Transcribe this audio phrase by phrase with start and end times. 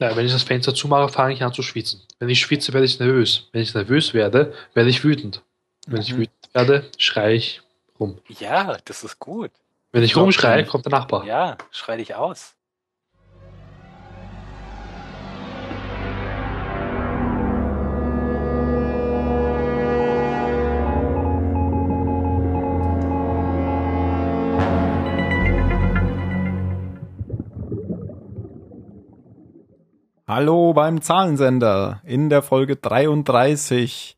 [0.00, 2.02] Ja, wenn ich das Fenster zumache, fange ich an zu schwitzen.
[2.18, 3.48] Wenn ich schwitze, werde ich nervös.
[3.52, 5.42] Wenn ich nervös werde, werde ich wütend.
[5.86, 6.18] Wenn ich Mhm.
[6.18, 7.62] wütend werde, schreie ich
[8.00, 8.18] rum.
[8.40, 9.50] Ja, das ist gut.
[9.92, 11.24] Wenn ich rumschreie, kommt der Nachbar.
[11.24, 12.54] Ja, schrei dich aus.
[30.26, 34.16] Hallo beim Zahlensender in der Folge 33.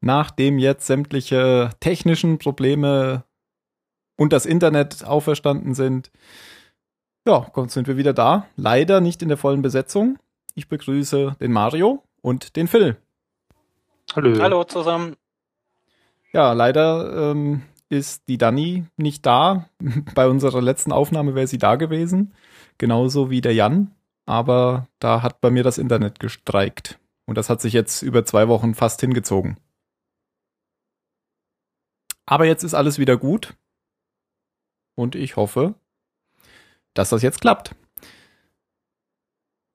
[0.00, 3.22] Nachdem jetzt sämtliche technischen Probleme
[4.16, 6.10] und das Internet auferstanden sind,
[7.24, 8.48] ja, sind wir wieder da.
[8.56, 10.18] Leider nicht in der vollen Besetzung.
[10.56, 12.96] Ich begrüße den Mario und den Phil.
[14.16, 14.42] Hallo.
[14.42, 15.14] Hallo zusammen.
[16.32, 19.68] Ja, leider ähm, ist die Dani nicht da.
[20.16, 22.34] Bei unserer letzten Aufnahme wäre sie da gewesen.
[22.76, 23.94] Genauso wie der Jan.
[24.28, 27.00] Aber da hat bei mir das Internet gestreikt.
[27.24, 29.58] Und das hat sich jetzt über zwei Wochen fast hingezogen.
[32.26, 33.56] Aber jetzt ist alles wieder gut.
[34.94, 35.76] Und ich hoffe,
[36.92, 37.74] dass das jetzt klappt.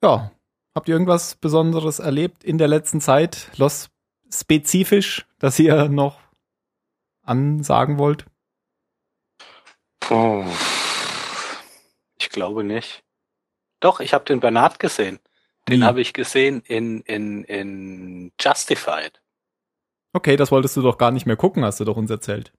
[0.04, 0.32] Ja,
[0.76, 3.50] habt ihr irgendwas Besonderes erlebt in der letzten Zeit?
[3.58, 3.90] Los
[4.32, 6.20] spezifisch, dass ihr noch
[7.24, 8.28] ansagen wollt?
[10.00, 10.46] Puh.
[12.20, 13.03] Ich glaube nicht.
[13.84, 15.20] Doch, ich habe den Bernard gesehen.
[15.68, 15.84] Den Wie?
[15.84, 19.22] habe ich gesehen in, in, in Justified.
[20.14, 22.54] Okay, das wolltest du doch gar nicht mehr gucken, hast du doch uns erzählt.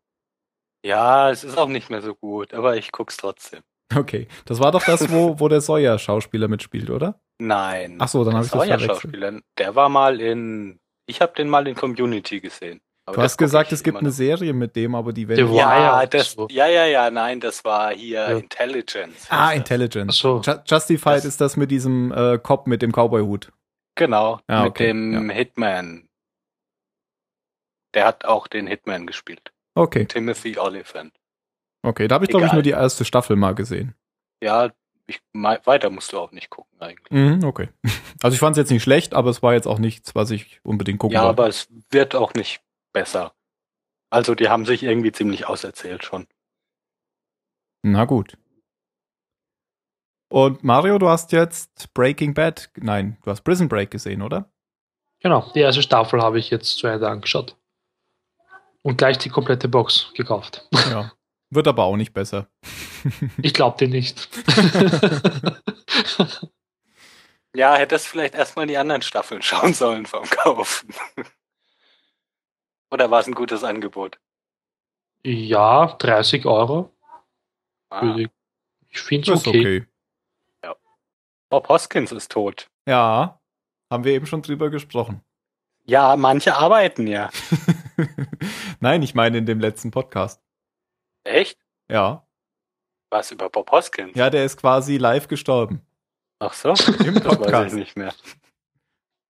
[0.85, 3.63] Ja, es ist auch nicht mehr so gut, aber ich guck's trotzdem.
[3.95, 7.21] Okay, das war doch das, wo, wo der Sawyer-Schauspieler mitspielt, oder?
[7.39, 7.97] Nein.
[8.01, 8.91] Ach so, dann habe ich das verwechselt.
[8.91, 12.83] Schauspieler, der war mal in, ich habe den mal in Community gesehen.
[13.07, 14.15] Aber Du hast gesagt, es gibt eine noch.
[14.15, 15.53] Serie mit dem, aber die werden.
[15.55, 18.39] Ja, das, ja, ja, ja, nein, das war hier Ja.
[18.39, 19.27] Intelligence.
[19.29, 19.53] Ah.
[19.53, 20.17] Intelligence.
[20.17, 20.43] Ach so.
[20.43, 23.53] Ju Justified Das- ist das mit diesem äh, Cop mit dem Cowboy-Hut.
[23.97, 26.09] Genau, Ah, mit okay, dem Hitman.
[27.95, 29.53] Der hat auch den Hitman gespielt.
[29.75, 31.13] Okay, Timothy Oliphant.
[31.83, 33.95] okay, da habe ich, glaube ich, nur die erste Staffel mal gesehen.
[34.43, 34.71] Ja,
[35.07, 37.11] ich, weiter musst du auch nicht gucken eigentlich.
[37.11, 37.69] Mhm, okay.
[38.23, 40.59] Also ich fand es jetzt nicht schlecht, aber es war jetzt auch nichts, was ich
[40.63, 41.43] unbedingt gucken Ja, wollte.
[41.43, 42.63] aber es wird auch nicht
[42.95, 43.35] besser.
[44.11, 46.27] Also die haben sich irgendwie ziemlich auserzählt schon.
[47.83, 48.39] Na gut.
[50.31, 54.51] Und Mario, du hast jetzt Breaking Bad, nein, du hast Prison Break gesehen, oder?
[55.21, 57.59] Genau, die erste Staffel habe ich jetzt zu Ende angeschaut.
[58.83, 60.67] Und gleich die komplette Box gekauft.
[60.73, 61.13] Ja.
[61.51, 62.49] Wird aber auch nicht besser.
[63.43, 64.29] Ich glaube dir nicht.
[67.57, 70.93] Ja, hättest vielleicht erstmal die anderen Staffeln schauen sollen vom Kaufen.
[72.95, 74.21] Oder war es ein gutes Angebot?
[75.27, 76.93] ja, 30 Euro.
[77.91, 78.17] Ah,
[78.89, 79.87] Ich, finde Das es ist okay.
[80.63, 80.77] okay.
[81.51, 82.71] Bob Hoskins ist tot.
[82.87, 83.41] Ja,
[83.91, 85.23] haben wir eben schon drüber gesprochen.
[85.87, 87.31] Ja, manche arbeiten ja.
[88.81, 90.41] Nein, ich meine in dem letzten Podcast.
[91.25, 91.59] Echt?
[91.91, 92.25] Ja.
[93.11, 94.15] Was über Bob Hoskins?
[94.15, 95.85] Ja, der ist quasi live gestorben.
[96.39, 97.75] Ach so, Im das weiß ich Podcast.
[97.75, 98.15] nicht mehr.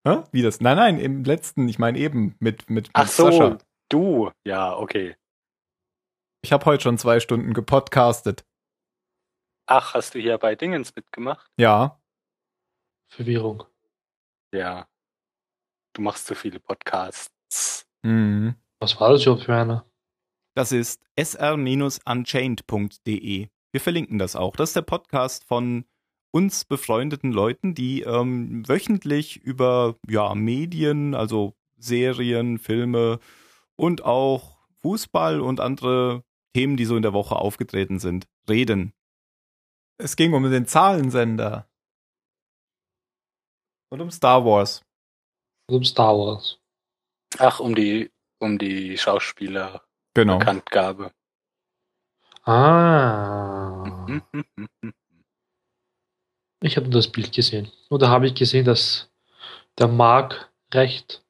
[0.07, 0.23] Hä?
[0.33, 0.61] Wie das?
[0.61, 3.59] Nein, nein, im letzten, ich meine eben mit, mit, mit Ach so, Sascha.
[3.89, 4.31] du.
[4.47, 5.17] Ja, okay.
[6.43, 8.45] Ich habe heute schon zwei Stunden gepodcastet.
[9.67, 11.47] Ach, hast du hier bei Dingens mitgemacht?
[11.59, 12.01] Ja.
[13.13, 13.65] Verwirrung.
[14.55, 14.89] Ja.
[15.93, 17.87] Du machst zu viele Podcasts.
[18.03, 18.55] Mhm.
[18.81, 19.85] Was war das überhaupt für einer?
[20.57, 23.49] Das ist sr-unchained.de.
[23.73, 24.57] Wir verlinken das auch.
[24.57, 25.85] Das ist der Podcast von
[26.33, 33.19] uns befreundeten Leuten, die ähm, wöchentlich über ja, Medien, also Serien, Filme
[33.77, 36.23] und auch Fußball und andere
[36.55, 38.93] Themen, die so in der Woche aufgetreten sind, reden.
[39.99, 41.69] Es ging um den Zahlensender.
[43.91, 44.83] Und um Star Wars.
[45.69, 46.59] Und um Star Wars.
[47.39, 50.39] Ach, um die, um die Schauspieler Genau.
[50.39, 51.13] Bekanntgabe.
[52.45, 54.07] Ah.
[56.63, 57.71] Ich habe nur das Bild gesehen.
[57.89, 59.11] Und da habe ich gesehen, dass
[59.79, 61.23] der Mark recht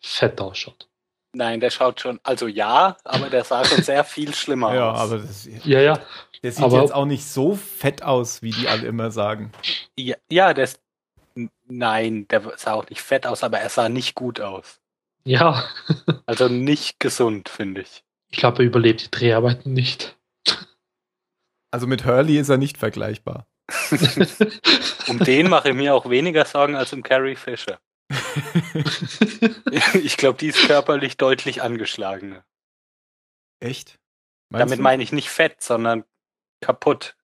[0.00, 0.88] fett ausschaut.
[1.36, 4.98] Nein, der schaut schon, also ja, aber der sah schon sehr viel schlimmer Ja, aus.
[5.00, 5.98] aber das, Ja, ja.
[6.42, 9.50] der sieht Aber- jetzt auch nicht so fett aus, wie die alle immer sagen.
[9.98, 10.80] Ja, ja, der ist,
[11.34, 14.80] n- nein, der sah auch nicht fett aus, aber er sah nicht gut aus.
[15.24, 15.64] Ja.
[16.26, 18.02] Also nicht gesund, finde ich.
[18.30, 20.16] Ich glaube, er überlebt die Dreharbeiten nicht.
[21.70, 23.46] Also mit Hurley ist er nicht vergleichbar.
[25.08, 27.78] Um den mache ich mir auch weniger Sorgen als um Carrie Fisher.
[29.94, 32.44] Ich glaube, die ist körperlich deutlich angeschlagener.
[33.60, 33.98] Echt?
[34.50, 36.04] Meinst Damit meine ich nicht fett, sondern
[36.60, 37.16] kaputt.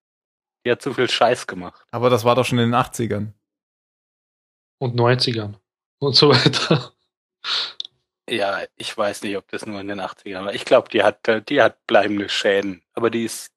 [0.65, 1.87] Die hat zu viel Scheiß gemacht.
[1.91, 3.33] Aber das war doch schon in den 80ern.
[4.79, 5.55] und 90ern
[5.99, 6.93] und so weiter.
[8.29, 10.55] Ja, ich weiß nicht, ob das nur in den 80ern war.
[10.55, 12.83] Ich glaube, die hat, die hat bleibende Schäden.
[12.95, 13.53] Aber die ist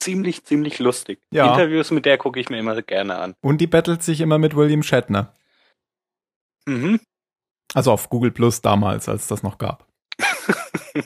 [0.00, 1.20] ziemlich, ziemlich lustig.
[1.30, 1.52] Ja.
[1.52, 3.34] Interviews mit der gucke ich mir immer gerne an.
[3.40, 5.34] Und die battelt sich immer mit William Shatner.
[6.66, 7.00] Mhm.
[7.74, 9.86] Also auf Google Plus damals, als das noch gab.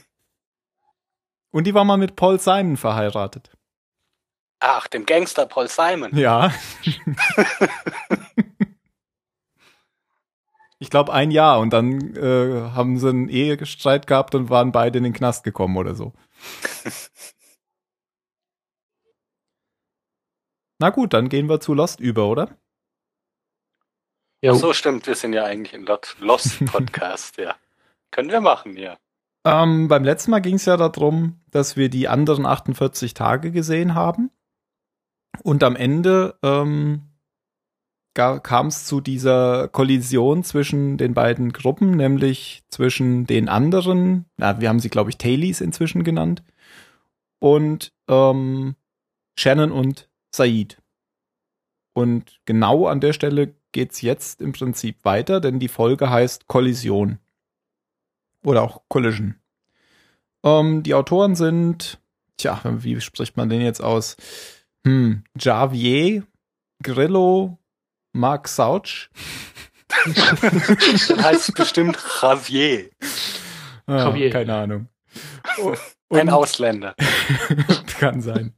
[1.50, 3.50] Und die war mal mit Paul Simon verheiratet.
[4.60, 6.14] Ach, dem Gangster Paul Simon.
[6.16, 6.52] Ja.
[10.78, 14.98] ich glaube ein Jahr und dann äh, haben sie einen Ehestreit gehabt und waren beide
[14.98, 16.12] in den Knast gekommen oder so.
[20.78, 22.56] Na gut, dann gehen wir zu Lost über, oder?
[24.40, 25.86] Ja, so stimmt, wir sind ja eigentlich ein
[26.20, 27.56] Lost Podcast, ja.
[28.12, 28.96] Können wir machen, ja.
[29.44, 33.94] Ähm, beim letzten Mal ging es ja darum, dass wir die anderen 48 Tage gesehen
[33.94, 34.30] haben.
[35.42, 37.08] Und am Ende ähm,
[38.14, 44.68] kam es zu dieser Kollision zwischen den beiden Gruppen, nämlich zwischen den anderen, na, wir
[44.68, 46.42] haben sie, glaube ich, Tailies inzwischen genannt,
[47.38, 48.74] und ähm,
[49.38, 50.78] Shannon und Said.
[51.94, 57.18] Und genau an der Stelle geht's jetzt im Prinzip weiter, denn die Folge heißt Kollision.
[58.44, 59.34] Oder auch Collision.
[60.44, 62.00] Ähm, die Autoren sind,
[62.36, 64.16] tja, wie spricht man den jetzt aus?
[64.86, 66.24] Hm, Javier,
[66.82, 67.58] Grillo,
[68.12, 69.08] Mark Sauch.
[70.04, 72.90] Dann heißt es bestimmt Javier,
[73.86, 74.30] Ah, Javier.
[74.30, 74.88] Keine Ahnung.
[76.10, 76.94] ein Und- Ausländer.
[77.98, 78.54] Kann sein.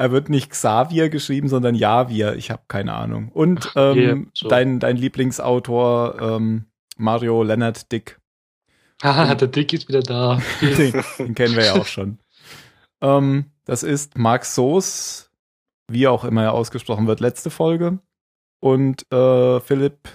[0.00, 2.34] Er wird nicht Xavier geschrieben, sondern Javier.
[2.34, 3.28] Ich habe keine Ahnung.
[3.28, 4.48] Und ähm, Ja, so.
[4.48, 6.64] dein, dein Lieblingsautor ähm,
[6.96, 8.18] Mario Leonard Dick.
[9.02, 10.40] Haha, der Dick ist wieder da.
[10.62, 12.18] Den, den kennen wir ja auch schon.
[13.02, 15.30] Ähm, das ist Mark Soos,
[15.86, 17.98] wie auch immer er ausgesprochen wird, letzte Folge.
[18.58, 20.08] Und äh, Philipp,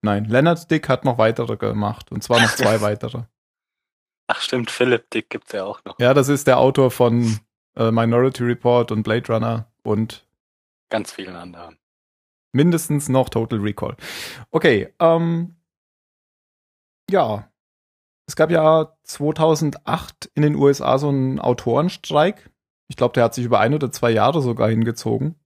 [0.00, 2.10] nein, Leonard Dick hat noch weitere gemacht.
[2.10, 3.24] Und zwar noch zwei weitere.
[4.26, 5.98] Ach stimmt, Philipp Dick gibt's ja auch noch.
[5.98, 7.38] Ja, das ist der Autor von
[7.76, 10.26] äh, Minority Report und Blade Runner und
[10.88, 11.78] Ganz vielen anderen.
[12.52, 13.96] mindestens noch Total Recall.
[14.50, 15.56] Okay, ähm,
[17.10, 17.48] ja.
[18.28, 22.50] Es gab ja 2008 in den USA so einen Autorenstreik.
[22.88, 25.36] Ich glaube, der hat sich über ein oder zwei Jahre sogar hingezogen.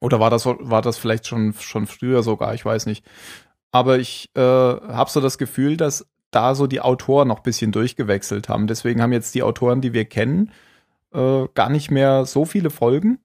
[0.00, 2.54] Oder war das, war das vielleicht schon, schon früher sogar?
[2.54, 3.04] Ich weiß nicht.
[3.72, 7.72] Aber ich äh, habe so das Gefühl, dass da so die Autoren noch ein bisschen
[7.72, 8.66] durchgewechselt haben.
[8.66, 10.50] Deswegen haben jetzt die Autoren, die wir kennen,
[11.14, 13.18] äh, gar nicht mehr so viele Folgen.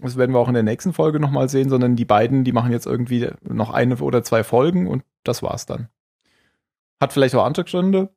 [0.00, 2.72] Das werden wir auch in der nächsten Folge nochmal sehen, sondern die beiden, die machen
[2.72, 5.88] jetzt irgendwie noch eine oder zwei Folgen und das war's dann.
[7.00, 8.12] Hat vielleicht auch andere Gründe,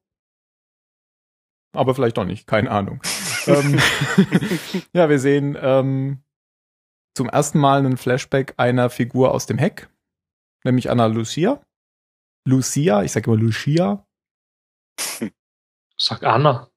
[1.73, 3.01] aber vielleicht auch nicht, keine Ahnung.
[3.47, 3.79] ähm,
[4.93, 6.23] ja, wir sehen ähm,
[7.13, 9.89] zum ersten Mal einen Flashback einer Figur aus dem Heck,
[10.63, 11.61] nämlich Anna Lucia.
[12.45, 14.07] Lucia, ich sage immer Lucia.
[15.97, 16.71] Sag Anna.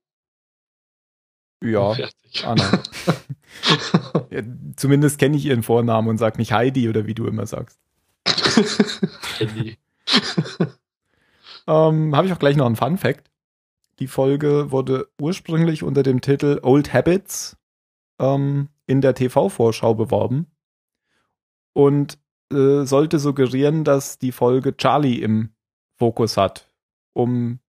[1.62, 1.95] Ja.
[2.45, 2.83] Anna.
[4.31, 4.43] ja,
[4.77, 7.79] zumindest kenne ich ihren Vornamen und sag nicht Heidi oder wie du immer sagst.
[9.39, 9.77] Handy.
[11.67, 13.31] Ähm, Habe ich auch gleich noch einen Fun Fact.
[14.01, 17.57] Die Folge wurde ursprünglich unter dem Titel Old Habits
[18.19, 20.51] ähm, in der TV-Vorschau beworben
[21.73, 22.19] und
[22.53, 25.51] äh, sollte suggerieren, dass die Folge Charlie im
[25.96, 26.67] Fokus hat,
[27.13, 27.61] um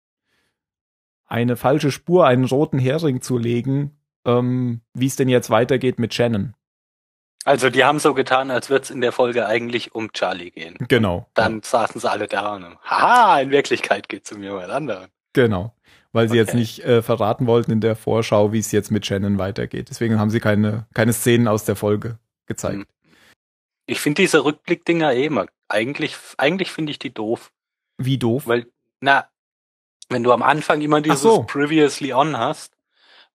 [1.31, 3.97] eine falsche Spur, einen roten Hering zu legen,
[4.27, 6.55] ähm, wie es denn jetzt weitergeht mit Shannon.
[7.45, 10.77] Also die haben so getan, als würde es in der Folge eigentlich um Charlie gehen.
[10.89, 11.27] Genau.
[11.33, 15.09] Dann saßen sie alle da und haha, in Wirklichkeit geht's um jemand anderen.
[15.33, 15.75] Genau.
[16.13, 16.59] Weil sie jetzt Okay.
[16.59, 19.89] nicht äh, verraten wollten in der Vorschau, wie es jetzt mit Shannon weitergeht.
[19.89, 22.81] Deswegen haben sie keine, keine Szenen aus der Folge gezeigt.
[22.81, 22.87] Hm.
[23.87, 27.53] Ich finde diese Rückblickdinger eh immer, eigentlich, eigentlich finde ich die doof.
[27.97, 28.47] Wie doof.
[28.47, 28.67] Weil,
[29.01, 29.29] na,
[30.11, 31.43] wenn du am Anfang immer dieses so.
[31.45, 32.75] Previously On hast,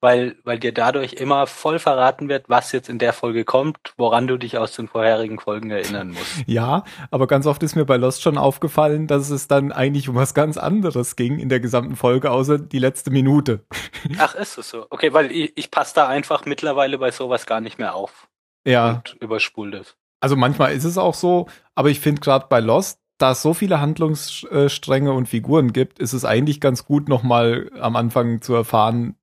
[0.01, 4.27] weil, weil dir dadurch immer voll verraten wird, was jetzt in der Folge kommt, woran
[4.27, 6.36] du dich aus den vorherigen Folgen erinnern musst.
[6.48, 10.15] Ja, aber ganz oft ist mir bei Lost schon aufgefallen, dass es dann eigentlich um
[10.15, 13.65] was ganz anderes ging in der gesamten Folge, außer die letzte Minute.
[14.20, 14.86] Ach, ist es so?
[14.89, 18.27] Okay, weil ich, ich passe da einfach mittlerweile bei sowas gar nicht mehr auf
[18.67, 19.96] Ja, und überspul das.
[20.20, 23.53] also manchmal ist es auch so, aber ich finde gerade bei Lost, da es so
[23.53, 29.15] viele Handlungsstränge und Figuren gibt, ist es eigentlich ganz gut, nochmal am Anfang zu erfahren,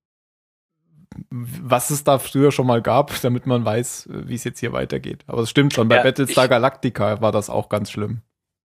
[1.30, 5.24] was es da früher schon mal gab, damit man weiß, wie es jetzt hier weitergeht.
[5.26, 8.22] Aber es stimmt schon, bei Ja, Battlestar Galactica war das auch ganz schlimm.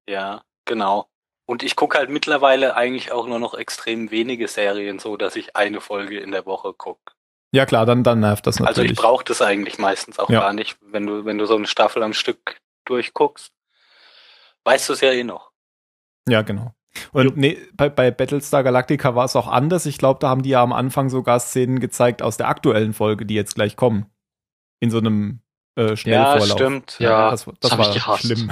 [0.07, 1.07] Ja, genau.
[1.45, 5.55] Und ich gucke halt mittlerweile eigentlich auch nur noch extrem wenige Serien, so dass ich
[5.55, 7.13] eine Folge in der Woche gucke.
[7.53, 8.91] Ja klar, dann, dann nervt das Also natürlich.
[8.91, 10.41] ich brauche das eigentlich meistens auch Ja.
[10.41, 13.53] gar nicht, wenn du, wenn du so eine Staffel am Stück durchguckst.
[14.67, 15.51] Weißt du es ja eh noch.
[16.27, 16.73] Ja, genau.
[17.13, 19.85] Und nee, bei, bei Battlestar Galactica war es auch anders.
[19.85, 23.25] Ich glaube, da haben die ja am Anfang sogar Szenen gezeigt aus der aktuellen Folge,
[23.25, 24.07] die jetzt gleich kommen.
[24.79, 25.39] In so einem
[25.75, 26.49] äh, Schnellvorlauf.
[26.49, 26.99] Ja, stimmt.
[26.99, 28.51] Ja, das, das ich war schlimm.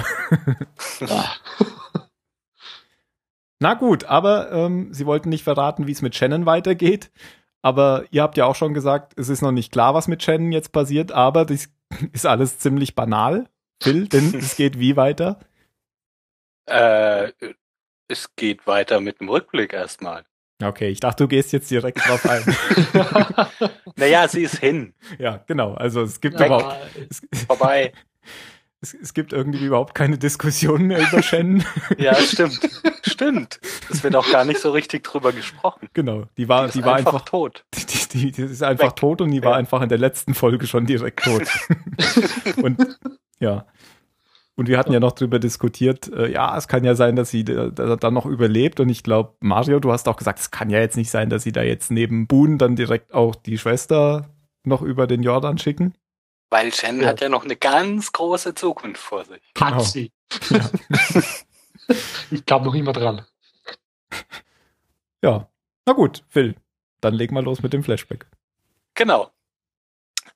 [3.58, 7.10] Na gut, aber ähm, sie wollten nicht verraten, wie es mit Shannon weitergeht.
[7.62, 10.52] Aber ihr habt ja auch schon gesagt, es ist noch nicht klar, was mit Shannon
[10.52, 11.68] jetzt passiert, aber das
[12.12, 13.48] ist alles ziemlich banal,
[13.82, 15.38] Phil, denn es geht wie weiter?
[16.66, 17.32] Äh,
[18.08, 20.24] es geht weiter mit dem Rückblick erstmal.
[20.62, 22.42] Okay, ich dachte, du gehst jetzt direkt drauf ein.
[23.98, 24.92] Naja, sie ist hin.
[25.18, 25.72] ja, genau.
[25.74, 26.76] Also es gibt Ja, überhaupt,
[27.10, 27.92] es, Vorbei.
[28.82, 31.64] es, es gibt irgendwie überhaupt keine Diskussion mehr über Shannon.
[31.98, 32.60] Ja, stimmt.
[33.02, 33.58] stimmt.
[33.90, 35.88] Es wird auch gar nicht so richtig drüber gesprochen.
[35.94, 37.64] genau, die war, Die, die, war einfach, einfach, tot.
[37.74, 38.96] die, die, die ist einfach Weg.
[38.96, 39.56] tot und die war Ja.
[39.58, 41.42] einfach in der letzten Folge schon direkt tot.
[42.62, 42.98] und
[43.40, 43.66] ja.
[44.58, 47.44] Und wir hatten ja noch drüber diskutiert, äh, ja, es kann ja sein, dass sie
[47.44, 48.80] da, da, dann noch überlebt.
[48.80, 51.42] Und ich glaube, Mario, du hast auch gesagt, es kann ja jetzt nicht sein, dass
[51.42, 54.30] sie da jetzt neben Boone dann direkt auch die Schwester
[54.64, 55.94] noch über den Jordan schicken.
[56.48, 57.08] Weil Shannon Ja.
[57.08, 59.42] hat ja noch eine ganz große Zukunft vor sich.
[59.60, 59.80] Hat Genau.
[59.82, 60.10] sie.
[60.48, 60.70] Ja.
[62.30, 63.26] ich glaube noch immer dran.
[65.22, 65.48] Ja.
[65.84, 66.56] Na gut, Phil,
[67.00, 68.26] dann leg mal los mit dem Flashback.
[68.94, 69.30] Genau.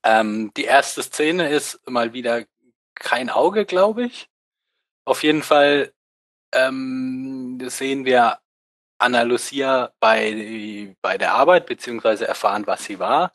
[0.02, 2.44] Ähm, die erste Szene ist mal wieder
[3.00, 4.30] kein Auge, glaube ich.
[5.04, 5.92] Auf jeden Fall
[6.52, 8.38] ähm, sehen wir
[8.98, 13.32] Anna Lucia bei, bei der Arbeit, beziehungsweise erfahren, was sie war,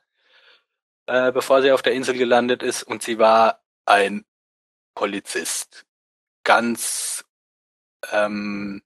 [1.07, 2.83] äh, bevor sie auf der Insel gelandet ist.
[2.83, 4.25] Und sie war ein
[4.95, 5.85] Polizist.
[6.43, 7.25] Ganz
[8.11, 8.83] ähm,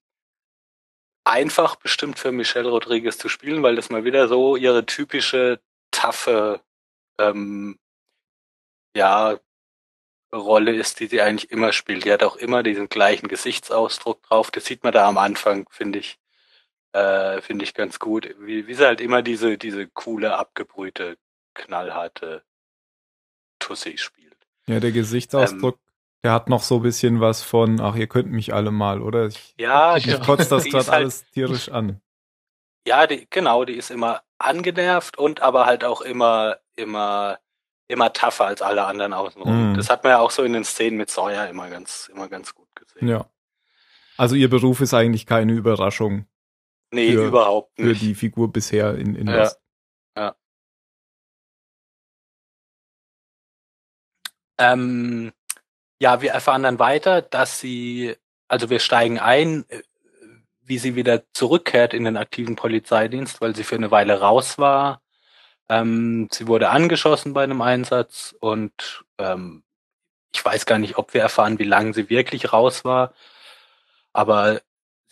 [1.26, 6.62] einfach bestimmt für Michelle Rodriguez zu spielen, weil das mal wieder so ihre typische taffe
[7.20, 7.78] ähm,
[8.96, 9.40] ja,
[10.34, 12.06] Rolle ist, die sie eigentlich immer spielt.
[12.06, 14.52] Die hat auch immer diesen gleichen Gesichtsausdruck drauf.
[14.52, 16.20] Das sieht man da am Anfang, finde ich,
[16.94, 18.36] äh, finde ich ganz gut.
[18.40, 21.18] Wie, wie sie halt immer diese, diese coole, abgebrühte,
[21.56, 22.44] knallharte
[23.60, 24.38] Tussi spielt.
[24.68, 25.80] Ja, der Gesichtsausdruck,
[26.24, 29.28] der hat noch so ein bisschen was von, ach, ihr könnt mich alle mal, oder?
[29.28, 30.20] Ich, Ja, ich Ja.
[30.20, 32.02] kotze das gerade halt- alles tierisch an.
[32.88, 37.40] Ja, die, genau, die ist immer angenervt und aber halt auch immer, immer,
[37.90, 39.72] immer tougher als alle anderen außenrum.
[39.72, 39.76] Mhm.
[39.76, 42.56] Das hat man ja auch so in den Szenen mit Sawyer immer ganz, immer ganz
[42.56, 43.08] gut gesehen.
[43.10, 43.26] Ja.
[44.16, 46.26] Also ihr Beruf ist eigentlich keine Überraschung
[46.92, 48.02] Nee, Für- überhaupt für nicht.
[48.02, 49.44] die Figur bisher in, in Ja.
[49.44, 49.60] Lost.
[54.58, 55.32] Ähm,
[56.02, 58.16] ja, wir erfahren dann weiter, dass sie,
[58.48, 59.82] also wir steigen ein, äh,
[60.62, 65.02] wie sie wieder zurückkehrt in den aktiven Polizeidienst, weil sie für eine Weile raus war.
[65.70, 69.64] Ähm, sie wurde angeschossen bei einem Einsatz und ähm,
[70.34, 73.14] ich weiß gar nicht, ob wir erfahren, wie lange sie wirklich raus war,
[74.14, 74.62] aber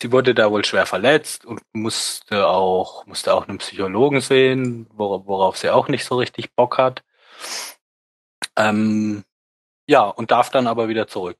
[0.02, 5.26] sie wurde da wohl schwer verletzt und musste auch, musste auch einen Psychologen sehen, wor
[5.26, 7.04] worauf sie auch nicht so richtig Bock hat.
[8.56, 9.24] Ähm,
[9.88, 11.38] ja, und darf dann aber wieder zurück.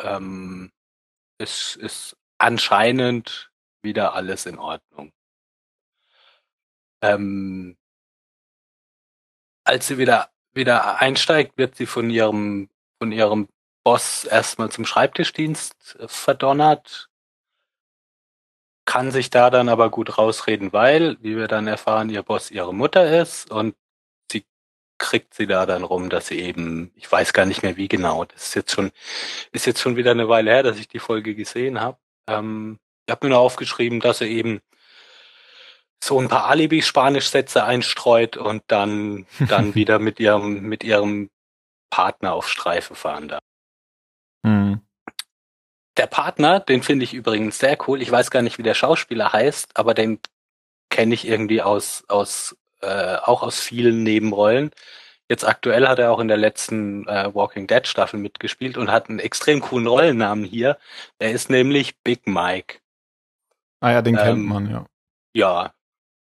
[0.00, 0.72] Ähm,
[1.38, 3.50] es ist anscheinend
[3.82, 5.12] wieder alles in Ordnung.
[7.02, 7.76] Ähm,
[9.64, 12.68] als sie wieder wieder einsteigt, wird sie von ihrem
[12.98, 13.48] von ihrem
[13.84, 17.08] Boss erstmal zum Schreibtischdienst äh, verdonnert,
[18.84, 22.74] kann sich da dann aber gut rausreden, weil, wie wir dann erfahren, ihr Boss ihre
[22.74, 23.74] Mutter ist und
[24.30, 24.44] sie
[24.98, 28.24] kriegt sie da dann rum, dass sie eben, ich weiß gar nicht mehr wie genau,
[28.24, 28.92] das ist jetzt schon,
[29.52, 31.98] ist jetzt schon wieder eine Weile her, dass ich die Folge gesehen habe.
[32.28, 34.60] Ähm, ich habe mir nur aufgeschrieben, dass sie eben
[36.02, 41.30] so ein paar Alibi-Spanisch-Sätze einstreut und dann, dann wieder mit ihrem, mit ihrem
[41.90, 43.42] Partner auf Streife fahren darf.
[44.44, 44.80] Hm.
[45.96, 48.02] Der Partner, den finde ich übrigens sehr cool.
[48.02, 50.18] Ich weiß gar nicht, wie der Schauspieler heißt, aber den
[50.90, 54.70] kenne ich irgendwie aus, aus äh, auch aus vielen Nebenrollen.
[55.28, 59.08] Jetzt aktuell hat er auch in der letzten äh, Walking Dead Staffel mitgespielt und hat
[59.08, 60.78] einen extrem coolen Rollennamen hier.
[61.18, 62.78] Er ist nämlich Big Mike.
[63.80, 64.86] Ah ja, den kennt Ähm, man, ja.
[65.34, 65.72] Ja,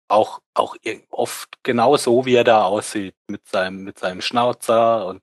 [0.08, 0.76] auch auch
[1.10, 5.22] oft genau so, wie er da aussieht mit seinem mit seinem Schnauzer und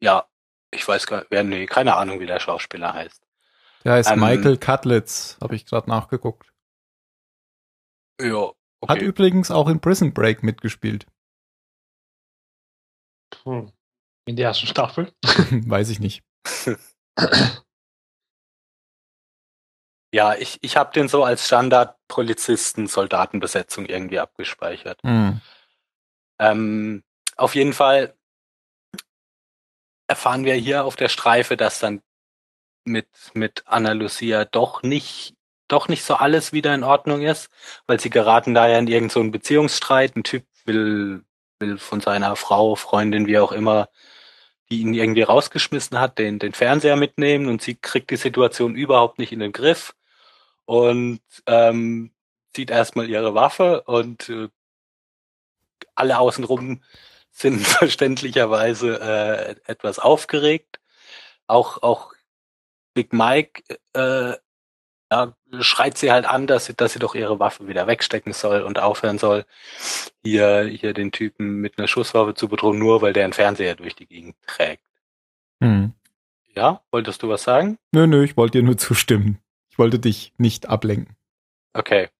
[0.00, 0.26] ja,
[0.72, 3.22] ich weiß gar, wer nee, keine Ahnung, wie der Schauspieler heißt.
[3.84, 6.52] Der heißt ähm, Michael Cutlitz, habe ich gerade nachgeguckt.
[8.20, 9.04] Ja, Hat okay.
[9.04, 11.06] übrigens auch in Prison Break mitgespielt.
[13.44, 13.72] Hm.
[14.26, 15.12] In der ersten Staffel.
[15.24, 16.22] Weiß ich nicht.
[20.14, 25.00] Ja, ich, ich habe den so als Standard-Polizisten-Soldatenbesetzung irgendwie abgespeichert.
[25.02, 25.40] Hm.
[26.38, 27.02] Ähm,
[27.36, 28.12] auf jeden Fall
[30.06, 32.02] erfahren wir hier auf der Streife, dass dann
[32.84, 35.34] mit, mit Anna Lucia doch nicht,
[35.66, 37.48] doch nicht so alles wieder in Ordnung ist,
[37.86, 40.14] weil sie geraten da ja in irgendeinen so Beziehungsstreit.
[40.14, 41.24] Ein Typ will,
[41.58, 43.88] will von seiner Frau, Freundin, wie auch immer,
[44.68, 49.18] die ihn irgendwie rausgeschmissen hat, den, den Fernseher mitnehmen und sie kriegt die Situation überhaupt
[49.18, 49.94] nicht in den Griff
[50.72, 52.12] und ähm,
[52.54, 54.48] zieht erstmal ihre Waffe und äh,
[55.94, 56.82] alle außenrum
[57.30, 60.80] sind verständlicherweise äh, etwas aufgeregt.
[61.46, 62.14] Auch, auch
[62.94, 63.62] Big Mike
[63.92, 64.32] äh,
[65.10, 68.62] ja, schreit sie halt an, dass sie, dass sie doch ihre Waffe wieder wegstecken soll
[68.62, 69.44] und aufhören soll,
[70.24, 73.94] hier, hier den Typen mit einer Schusswaffe zu bedrohen, nur weil der einen Fernseher durch
[73.94, 74.84] die Gegend trägt.
[75.60, 75.92] Hm.
[76.56, 77.76] Ja, wolltest du was sagen?
[77.92, 79.38] Nö, nö, ich wollte dir nur zustimmen.
[79.72, 81.16] Ich wollte dich nicht ablenken.
[81.72, 82.10] Okay.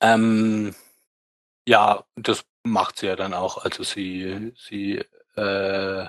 [0.00, 0.74] Ähm,
[1.66, 3.64] ja, das macht sie ja dann auch.
[3.64, 5.02] Also sie, sie
[5.36, 6.06] äh,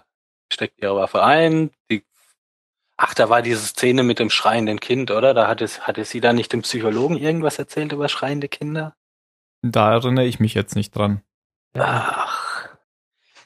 [0.52, 1.72] steckt ihre Waffe ein.
[1.90, 2.04] Die,
[2.98, 5.34] ach, da war diese Szene mit dem schreienden Kind, oder?
[5.34, 8.94] Da hatte, hatte sie da nicht dem Psychologen irgendwas erzählt über schreiende Kinder?
[9.62, 11.22] Da erinnere ich mich jetzt nicht dran.
[11.74, 12.68] Ach,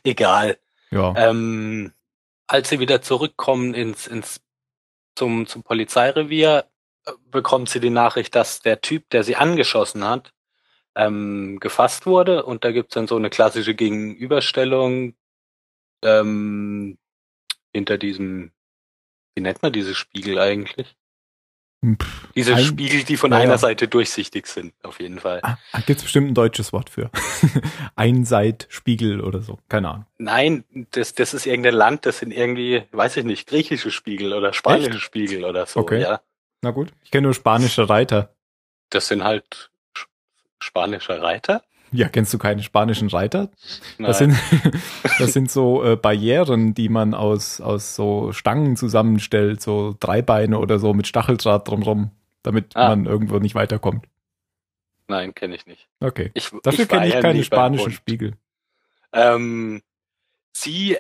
[0.03, 0.58] egal.
[0.89, 1.13] Ja.
[1.15, 1.94] Ähm,
[2.50, 4.41] als sie wieder zurückkommen ins, ins
[5.15, 6.65] zum, zum Polizeirevier,
[7.06, 10.34] äh, bekommt sie die Nachricht, dass der Typ, der sie angeschossen hat,
[10.96, 12.44] ähm, gefasst wurde.
[12.46, 15.15] Und da gibt's dann so eine klassische Gegenüberstellung
[16.03, 16.98] ähm,
[17.74, 18.51] hinter diesem,
[19.36, 20.98] wie nennt man diese Spiegel eigentlich?
[21.86, 23.57] Pff, Diese ein- Spiegel, die von ja, einer.
[23.57, 25.39] Seite durchsichtig sind, auf jeden Fall.
[25.43, 27.09] Ah, gibt's bestimmt ein deutsches Wort für.
[27.95, 29.59] Einseitspiegel oder so.
[29.69, 30.05] Keine Ahnung.
[30.17, 34.51] Nein, das, das ist irgendein Land, das sind irgendwie, weiß ich nicht, griechische Spiegel oder
[34.53, 36.01] spanische Spiegel oder so, Okay.
[36.01, 36.21] ja.
[36.62, 36.91] Na gut.
[37.03, 38.36] Ich kenne nur spanische Reiter.
[38.89, 40.07] Das sind halt sch-
[40.59, 41.63] spanische Reiter.
[41.91, 43.50] Ja, kennst du keine spanischen Reiter?
[43.98, 44.08] Nein.
[44.08, 44.36] Das sind,
[45.19, 50.80] das sind so äh, Barrieren, die man aus, aus so Stangen zusammenstellt, so Dreibeine oder
[50.80, 52.12] so mit Stacheldraht drumrum,
[52.43, 52.89] damit Ah.
[52.89, 54.06] man irgendwo nicht weiterkommt.
[55.08, 55.88] Nein, kenne ich nicht.
[55.99, 56.30] Okay.
[56.36, 57.91] Ich, Dafür ich kenne ich ja keine nie beim spanischen.
[57.91, 58.34] Spiegel.
[59.12, 59.82] Ähm,
[60.54, 60.97] sie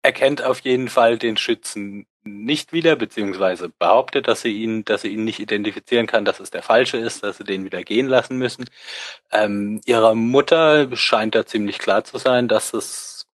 [0.00, 5.08] erkennt auf jeden Fall den Schützen nicht wieder, beziehungsweise behauptet, dass sie ihn, dass sie
[5.08, 8.38] ihn nicht identifizieren kann, dass es der falsche ist, dass sie den wieder gehen lassen
[8.38, 8.64] müssen.
[9.32, 13.26] Ähm, ihrer Mutter scheint da ziemlich klar zu sein, dass es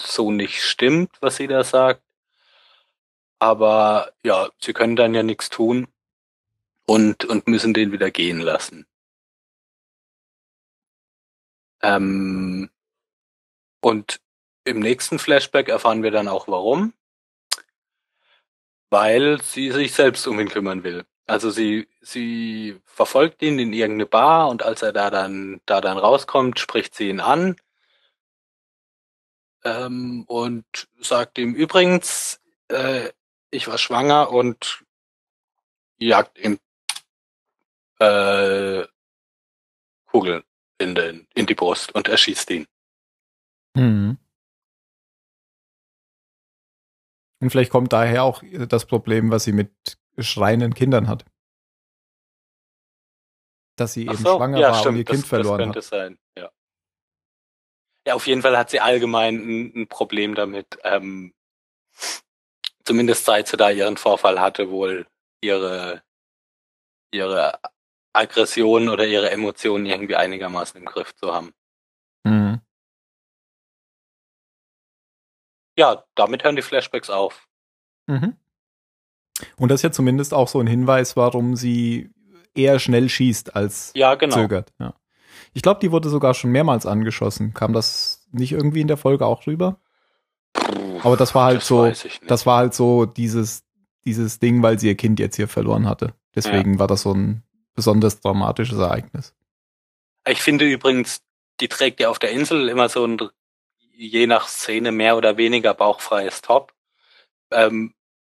[0.00, 2.02] so nicht stimmt, was sie da sagt.
[3.40, 5.88] Aber ja, sie können dann ja nichts tun
[6.86, 8.86] und, und müssen den wieder gehen lassen.
[11.82, 12.70] Ähm,
[13.80, 14.20] und
[14.68, 16.92] im nächsten Flashback erfahren wir dann auch warum.
[18.90, 21.04] Weil sie sich selbst um ihn kümmern will.
[21.26, 25.98] Also sie, sie verfolgt ihn in irgendeine Bar und als er da dann, da dann
[25.98, 27.56] rauskommt, spricht sie ihn an.
[29.64, 30.64] Ähm, und
[31.00, 33.10] sagt ihm übrigens, äh,
[33.50, 34.84] ich war schwanger und
[35.98, 36.58] jagt ihm
[37.98, 38.86] äh,
[40.06, 40.44] Kugeln
[40.78, 42.66] in, den, in die Brust und erschießt ihn.
[43.74, 44.18] Mhm.
[47.40, 49.70] Und vielleicht kommt daher auch das Problem, was sie mit
[50.18, 51.24] schreienden Kindern hat.
[53.76, 55.66] Dass sie Ach eben so, schwanger ja, war stimmt, und ihr das, Kind verloren das
[55.66, 55.84] könnte hat.
[55.84, 56.50] sein, ja.
[58.06, 61.32] Ja, auf jeden Fall hat sie allgemein ein, ein Problem damit, ähm,
[62.84, 65.06] zumindest seit sie da ihren Vorfall hatte, wohl
[65.40, 66.02] ihre,
[67.12, 67.60] ihre
[68.12, 71.52] Aggression oder ihre Emotionen irgendwie einigermaßen im Griff zu haben.
[72.24, 72.60] Mhm.
[75.78, 77.46] Ja, damit hören die Flashbacks auf.
[78.08, 78.34] Mhm.
[79.56, 82.10] Und das ist ja zumindest auch so ein Hinweis, warum sie
[82.52, 84.34] eher schnell schießt als Ja, genau.
[84.34, 84.72] zögert.
[84.80, 84.94] Ja.
[85.54, 87.54] Ich glaube, die wurde sogar schon mehrmals angeschossen.
[87.54, 89.78] Kam das nicht irgendwie in der Folge auch rüber?
[90.52, 91.92] Puh, Aber das war halt das so,
[92.26, 93.62] das war halt so dieses,
[94.04, 96.12] dieses Ding, weil sie ihr Kind jetzt hier verloren hatte.
[96.34, 99.32] Deswegen war das so ein besonders dramatisches Ereignis.
[100.26, 101.20] Ich finde übrigens,
[101.60, 103.18] die trägt ja auf der Insel immer so ein,
[103.98, 106.72] je nach Szene mehr oder weniger bauchfreies Top.
[107.50, 107.94] Ähm,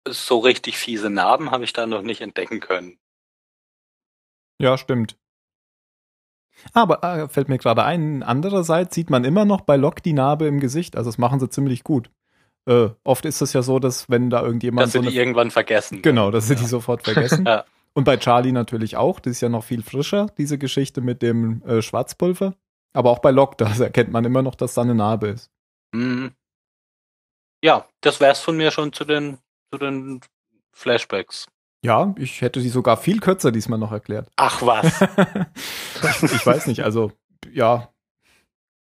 [0.07, 2.99] so richtig fiese Narben habe ich da noch nicht entdecken können.
[4.61, 5.17] Ja, stimmt.
[6.73, 10.47] Aber äh, fällt mir gerade ein, andererseits sieht man immer noch bei Locke die Narbe
[10.47, 10.97] im Gesicht.
[10.97, 12.11] Also das machen sie ziemlich gut.
[12.67, 15.17] Äh, oft ist es ja so, dass wenn da irgendjemand Dass sie so die eine,
[15.19, 16.03] irgendwann vergessen.
[16.03, 16.61] Genau, dass sie Ja.
[16.61, 17.45] die sofort vergessen.
[17.47, 17.65] Ja.
[17.95, 19.21] Und bei Charlie natürlich auch.
[19.21, 22.55] Das ist ja noch viel frischer, diese Geschichte mit dem äh, Schwarzpulver.
[22.95, 25.51] Aber auch bei Locke, da erkennt man immer noch, dass da eine Narbe ist.
[25.95, 26.33] Mhm.
[27.65, 29.39] Ja, das wär's von mir schon zu den,
[29.73, 30.21] zu den
[30.73, 31.47] Flashbacks.
[31.85, 34.31] Ja, ich hätte die sogar viel kürzer diesmal noch erklärt.
[34.37, 35.01] Ach was.
[36.23, 37.13] ich weiß nicht, also
[37.53, 37.93] ja,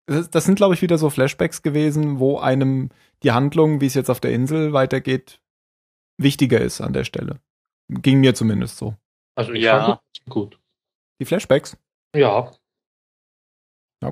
[0.07, 2.91] das, das sind, glaube ich, wieder so Flashbacks gewesen, wo einem
[3.23, 5.41] die Handlung, wie es jetzt auf der Insel weitergeht,
[6.19, 7.41] wichtiger ist an der Stelle.
[7.89, 8.97] Ging mir zumindest so.
[9.37, 9.85] Also ich Ja.
[9.85, 10.59] fand das gut.
[11.21, 11.77] Die Flashbacks?
[12.15, 12.51] Ja.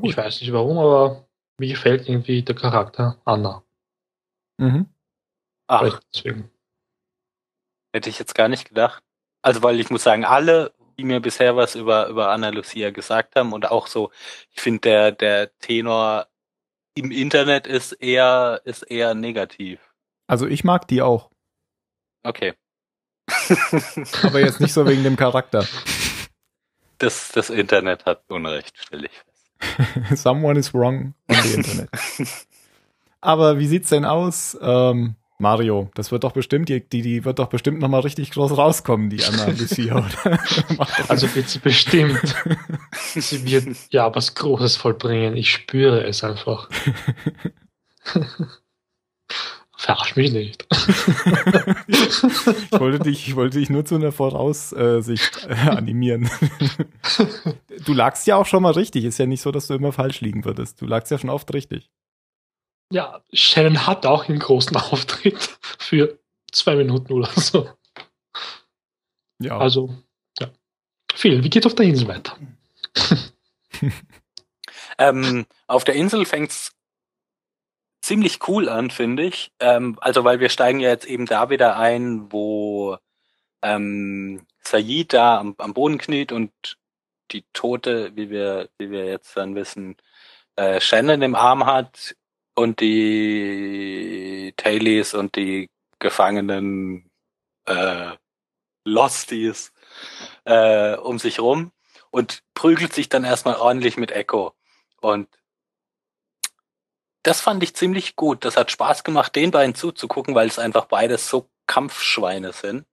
[0.02, 3.62] Ich weiß nicht warum, aber mir gefällt irgendwie der Charakter Anna.
[4.58, 4.86] Mhm.
[5.66, 6.50] Ach, Vielleicht deswegen.
[7.92, 9.02] hätte ich jetzt gar nicht gedacht.
[9.42, 13.36] Also, weil ich muss sagen, alle, die mir bisher was über, über Anna Lucia gesagt
[13.36, 14.10] haben und auch so,
[14.52, 16.26] ich finde, der, der Tenor
[16.94, 19.80] im Internet ist eher, ist eher negativ.
[20.26, 21.30] Also ich mag die auch.
[22.22, 22.54] Okay.
[24.22, 25.66] Aber jetzt nicht so wegen dem Charakter.
[26.98, 29.29] das, das Internet hat Unrecht, stelle ich fest.
[30.14, 31.90] Someone is wrong on the Internet.
[33.20, 34.56] Aber wie sieht's denn aus?
[34.60, 38.56] Ähm, Mario, das wird doch bestimmt, die, die, die wird doch bestimmt nochmal richtig groß
[38.56, 40.38] rauskommen, die Anna Lucia, oder?
[41.08, 42.20] Also bitte bestimmt.
[43.14, 45.36] Sie wird ja was Großes vollbringen.
[45.36, 46.68] Ich spüre es einfach.
[49.80, 50.66] Verarsch mich nicht.
[51.88, 52.22] ich,
[52.72, 56.30] wollte dich, ich wollte dich nur zu einer Voraussicht äh, animieren.
[57.86, 59.06] du lagst ja auch schon mal richtig.
[59.06, 60.82] Ist ja nicht so, dass du immer falsch liegen würdest.
[60.82, 61.90] Du lagst ja schon oft richtig.
[62.92, 66.18] Ja, Shannon hat auch einen großen Auftritt für
[66.52, 67.70] zwei Minuten oder so.
[69.38, 69.56] Ja.
[69.56, 69.96] Also,
[70.38, 70.50] ja.
[71.14, 72.36] Phil, wie geht auf der Insel weiter?
[74.98, 76.72] Ähm, auf der Insel fängt's
[78.10, 79.52] ziemlich cool an, finde ich.
[79.60, 82.98] Ähm, also, weil wir steigen ja jetzt eben da wieder ein, wo
[83.62, 86.50] ähm, Sayid da am, am Boden kniet und
[87.30, 89.96] die Tote, wie wir, wie wir jetzt dann wissen,
[90.56, 92.16] äh, Shannon im Arm hat
[92.56, 95.70] und die Tailies und die
[96.00, 97.08] Gefangenen
[97.66, 98.16] äh,
[98.84, 99.72] Losties
[100.46, 101.70] äh, um sich rum
[102.10, 104.52] und prügelt sich dann erstmal ordentlich mit Echo.
[105.00, 105.28] Und
[107.22, 108.44] das fand ich ziemlich gut.
[108.44, 112.86] Das hat Spaß gemacht, den beiden zuzugucken, weil es einfach beides so Kampfschweine sind.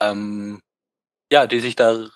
[0.00, 0.60] Ähm,
[1.30, 2.06] ja, die sich da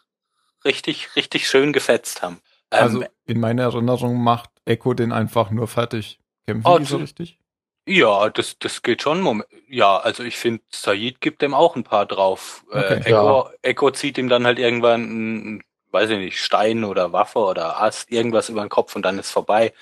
[0.65, 2.41] richtig, richtig schön gefetzt haben.
[2.71, 6.19] Ähm, also in meiner Erinnerung macht Echo den einfach nur fertig.
[6.47, 7.39] Kämpfen Oh, die so richtig?
[7.87, 9.21] Ja, das, das geht schon.
[9.21, 9.49] Moment.
[9.69, 12.65] Ja, also ich finde, Said gibt dem auch ein paar drauf.
[12.69, 12.95] Okay.
[12.95, 17.41] Äh, Echo, Echo zieht ihm dann halt irgendwann, einen, weiß ich nicht, Stein oder Waffe
[17.41, 19.73] oder Ast, irgendwas über den Kopf und dann ist vorbei.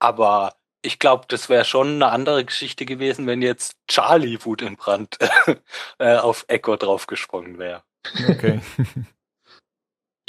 [0.00, 4.76] Aber ich glaube, das wäre schon eine andere Geschichte gewesen, wenn jetzt Charlie Wut in
[4.76, 5.18] Brand
[5.98, 7.84] äh, auf Echo draufgesprungen wäre.
[8.28, 8.60] Okay.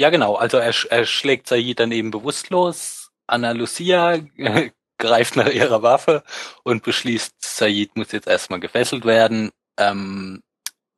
[0.01, 0.35] Ja, genau.
[0.35, 3.11] Also er, er schlägt Said dann eben bewusstlos.
[3.27, 6.23] Anna Lucia äh, greift nach ihrer Waffe
[6.63, 10.41] und beschließt, Said muss jetzt erstmal gefesselt werden, ähm,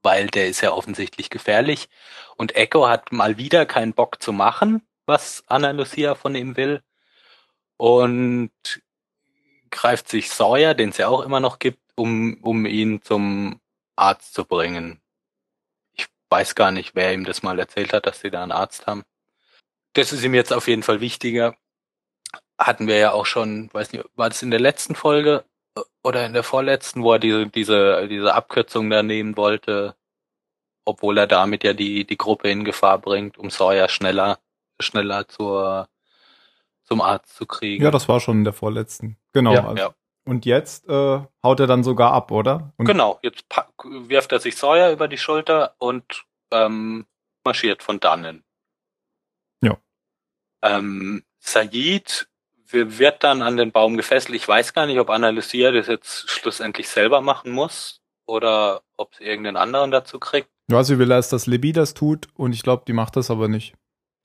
[0.04, 1.90] weil der ist ja offensichtlich gefährlich.
[2.38, 6.82] Und Echo hat mal wieder keinen Bock zu machen, was Anna Lucia von ihm will.
[7.78, 8.52] Und
[9.72, 13.60] greift sich Sawyer, den es ja auch immer noch gibt, um, um ihn zum
[13.96, 15.04] Arzt zu bringen
[15.94, 18.88] ich weiß gar nicht, wer ihm das mal erzählt hat, dass sie da einen Arzt
[18.88, 19.04] haben.
[19.94, 21.56] Das ist ihm jetzt auf jeden Fall wichtiger.
[22.58, 25.46] Hatten wir ja auch schon, weiß nicht, war das in der letzten Folge
[25.78, 29.96] äh, oder in der vorletzten, wo er diese, diese, diese Abkürzung da nehmen wollte,
[30.86, 34.40] obwohl er damit ja die, die Gruppe in Gefahr bringt, um Sawyer schneller,
[34.80, 35.90] schneller zur,
[36.93, 37.84] zum Arzt zu kriegen.
[37.84, 39.17] ja, das war schon in der vorletzten.
[39.34, 39.53] Genau.
[39.53, 39.84] Ja, also.
[39.84, 39.93] ja.
[40.25, 42.71] Und jetzt äh, haut er dann sogar ab, oder?
[42.77, 43.43] Und Genau, jetzt
[43.84, 47.06] wirft er sich Sawyer über die Schulter und ähm,
[47.43, 48.43] marschiert von dannen.
[49.62, 49.77] Ja.
[50.62, 52.29] Ähm, Sayid
[52.71, 54.36] w- wird dann an den Baum gefesselt.
[54.36, 59.15] Ich weiß gar nicht, ob Anna Lucia das jetzt schlussendlich selber machen muss oder ob
[59.15, 60.47] sie irgendeinen anderen dazu kriegt.
[60.71, 63.49] Ja, sie will erst, dass Libby das tut und ich glaube, die macht das aber
[63.49, 63.73] nicht.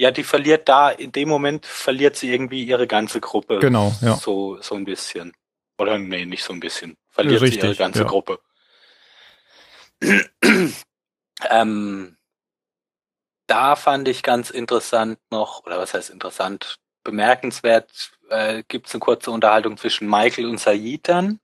[0.01, 3.59] Ja, die verliert da, in dem Moment verliert sie irgendwie ihre ganze Gruppe.
[3.59, 4.15] Genau, ja.
[4.15, 5.33] So, so ein bisschen.
[5.77, 6.97] Oder nee, nicht so ein bisschen.
[7.09, 8.05] Verliert Richtig, sie ihre ganze ja.
[8.07, 8.39] Gruppe.
[11.51, 12.17] ähm,
[13.49, 19.01] da fand ich ganz interessant noch, oder was heißt interessant, bemerkenswert, äh, gibt es eine
[19.01, 21.41] kurze Unterhaltung zwischen Michael und Sayid dann.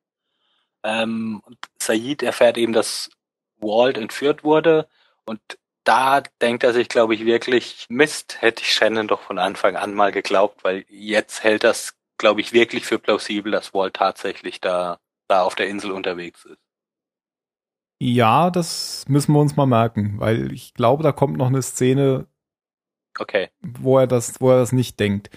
[0.84, 3.10] Ähm, und Sayid erfährt eben, dass
[3.56, 4.88] Walt entführt wurde
[5.24, 5.40] und
[5.84, 9.94] da denkt er sich, glaube ich, wirklich, Mist, hätte ich Shannon doch von Anfang an
[9.94, 14.98] mal geglaubt, weil jetzt hält das, glaube ich, wirklich für plausibel, dass Walt tatsächlich da,
[15.28, 16.58] da auf der Insel unterwegs ist.
[18.00, 22.26] Ja, das müssen wir uns mal merken, weil ich glaube, da kommt noch eine Szene,
[23.18, 23.50] Okay.
[23.62, 25.30] wo er das, wo er das nicht denkt.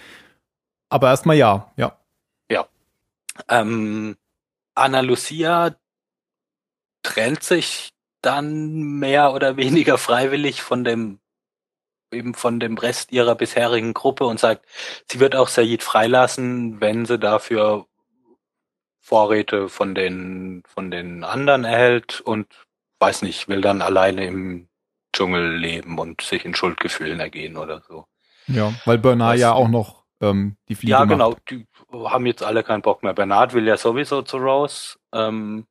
[0.90, 1.98] Aber erstmal ja, ja.
[3.48, 4.16] Ähm,
[4.74, 5.76] Anna Lucia
[7.02, 7.90] trennt sich
[8.22, 11.20] dann mehr oder weniger freiwillig von dem
[12.10, 14.66] eben von dem Rest ihrer bisherigen Gruppe und sagt,
[15.10, 17.86] sie wird auch Said freilassen, wenn sie dafür
[19.00, 22.46] Vorräte von den, von den anderen erhält und
[22.98, 24.68] weiß nicht, will dann alleine im
[25.12, 28.06] Dschungel leben und sich in Schuldgefühlen ergehen oder so.
[28.46, 32.42] Ja, weil Bernard das, ja auch noch ähm, die Fliege Ja, genau, die haben jetzt
[32.42, 33.14] alle keinen Bock mehr.
[33.14, 34.98] Bernard will ja sowieso zu Rose.
[35.12, 35.66] Ähm,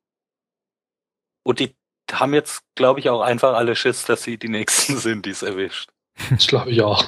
[1.44, 1.77] und die
[2.12, 5.42] haben jetzt, glaube ich, auch einfach alle Schiss, dass sie die Nächsten sind, die es
[5.42, 5.90] erwischt.
[6.30, 7.04] Das glaube ich auch.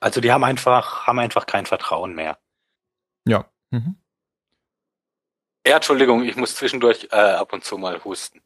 [0.00, 2.38] Also die haben einfach, haben einfach kein Vertrauen mehr.
[3.26, 3.50] Ja.
[3.70, 3.96] Mhm.
[5.66, 8.40] Ja, Entschuldigung, ich muss zwischendurch äh, ab und zu mal husten.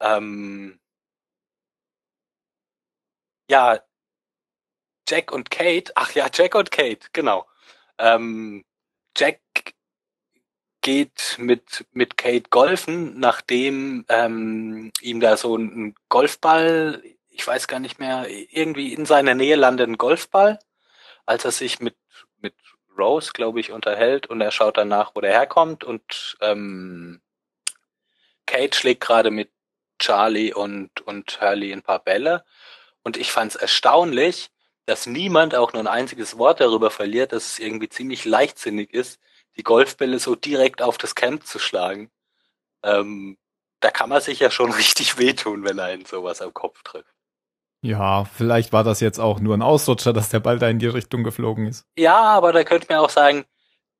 [0.00, 0.78] Ähm,
[3.50, 3.80] ja,
[5.08, 7.48] Jack und Kate, ach ja, Jack und Kate, genau.
[7.98, 8.64] Ähm,
[9.16, 9.40] Jack
[10.80, 17.80] geht mit, mit Kate golfen, nachdem ähm, ihm da so ein Golfball, ich weiß gar
[17.80, 20.58] nicht mehr, irgendwie in seiner Nähe landet ein Golfball,
[21.26, 21.96] als er sich mit,
[22.40, 22.54] mit
[22.98, 27.20] Rose, glaube ich, unterhält und er schaut danach, wo der herkommt und ähm,
[28.46, 29.50] Kate schlägt gerade mit
[29.98, 32.44] Charlie und, und Hurley ein paar Bälle.
[33.02, 34.50] Und ich fand es erstaunlich,
[34.86, 39.20] dass niemand auch nur ein einziges Wort darüber verliert, dass es irgendwie ziemlich leichtsinnig ist,
[39.60, 42.10] die Golfbälle so direkt auf das Camp zu schlagen.
[42.82, 43.36] Ähm,
[43.80, 47.12] da kann man sich ja schon richtig wehtun, wenn einen sowas am Kopf trifft.
[47.82, 50.86] Ja, vielleicht war das jetzt auch nur ein Ausrutscher, dass der Ball da in die
[50.86, 51.86] Richtung geflogen ist.
[51.96, 53.44] Ja, aber da könnte man auch sagen,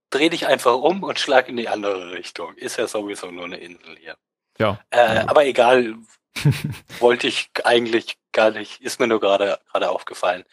[0.08, 2.54] dreh dich einfach um und schlag in die andere Richtung.
[2.56, 4.16] Ist ja sowieso nur eine Insel hier.
[4.58, 4.80] Ja.
[4.90, 5.96] Äh, aber egal,
[7.00, 10.44] wollte ich eigentlich gar nicht, ist mir nur gerade gerade aufgefallen.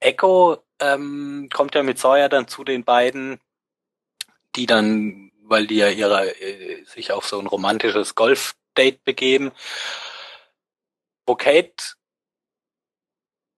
[0.00, 3.40] Echo ähm, kommt ja mit Sawyer dann zu den beiden,
[4.56, 9.52] die dann, weil die ja ihre äh, sich auf so ein romantisches Golfdate begeben,
[11.26, 11.94] wo Kate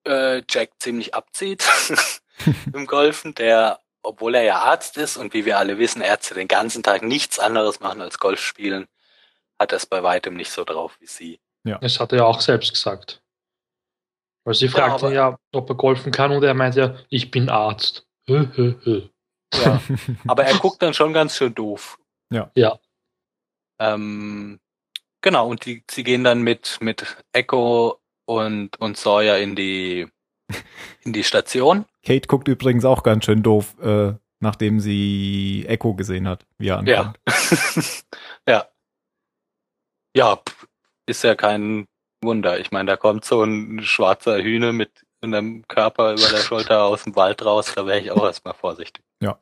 [0.06, 1.64] äh, Jack ziemlich abzieht
[2.72, 6.48] im Golfen, der, obwohl er ja Arzt ist und wie wir alle wissen, Ärzte den
[6.48, 8.88] ganzen Tag nichts anderes machen als Golf spielen,
[9.58, 11.40] hat das bei weitem nicht so drauf wie sie.
[11.64, 11.78] Ja.
[11.78, 13.22] Das hat er ja auch selbst gesagt.
[14.44, 17.50] Weil sie fragte ja, ja, ob er golfen kann und er meinte ja, ich bin
[17.50, 18.06] Arzt.
[19.54, 19.80] Ja.
[20.26, 21.98] Aber er guckt dann schon ganz schön doof.
[22.32, 22.50] Ja.
[22.54, 22.78] Ja.
[23.80, 24.60] Ähm,
[25.22, 30.08] genau, und die, sie gehen dann mit, mit Echo und, und Sawyer in die,
[31.02, 31.86] in die Station.
[32.04, 36.78] Kate guckt übrigens auch ganz schön doof, äh, nachdem sie Echo gesehen hat, wie er
[36.78, 37.18] ankommt.
[38.46, 38.52] Ja.
[38.54, 38.68] ja.
[40.16, 40.40] Ja,
[41.06, 41.86] ist ja kein
[42.22, 42.58] Wunder.
[42.58, 47.04] Ich meine, da kommt so ein schwarzer Hühne mit einem Körper über der Schulter aus
[47.04, 49.04] dem Wald raus, da wäre ich auch erstmal vorsichtig.
[49.20, 49.40] Ja.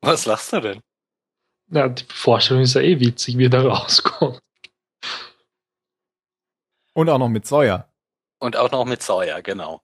[0.00, 0.80] Was lachst du denn?
[1.68, 4.40] Na, die Vorstellung ist ja eh witzig, wie er da rauskommt.
[6.92, 7.88] Und auch noch mit Sawyer.
[8.38, 9.82] Und auch noch mit Sawyer, genau.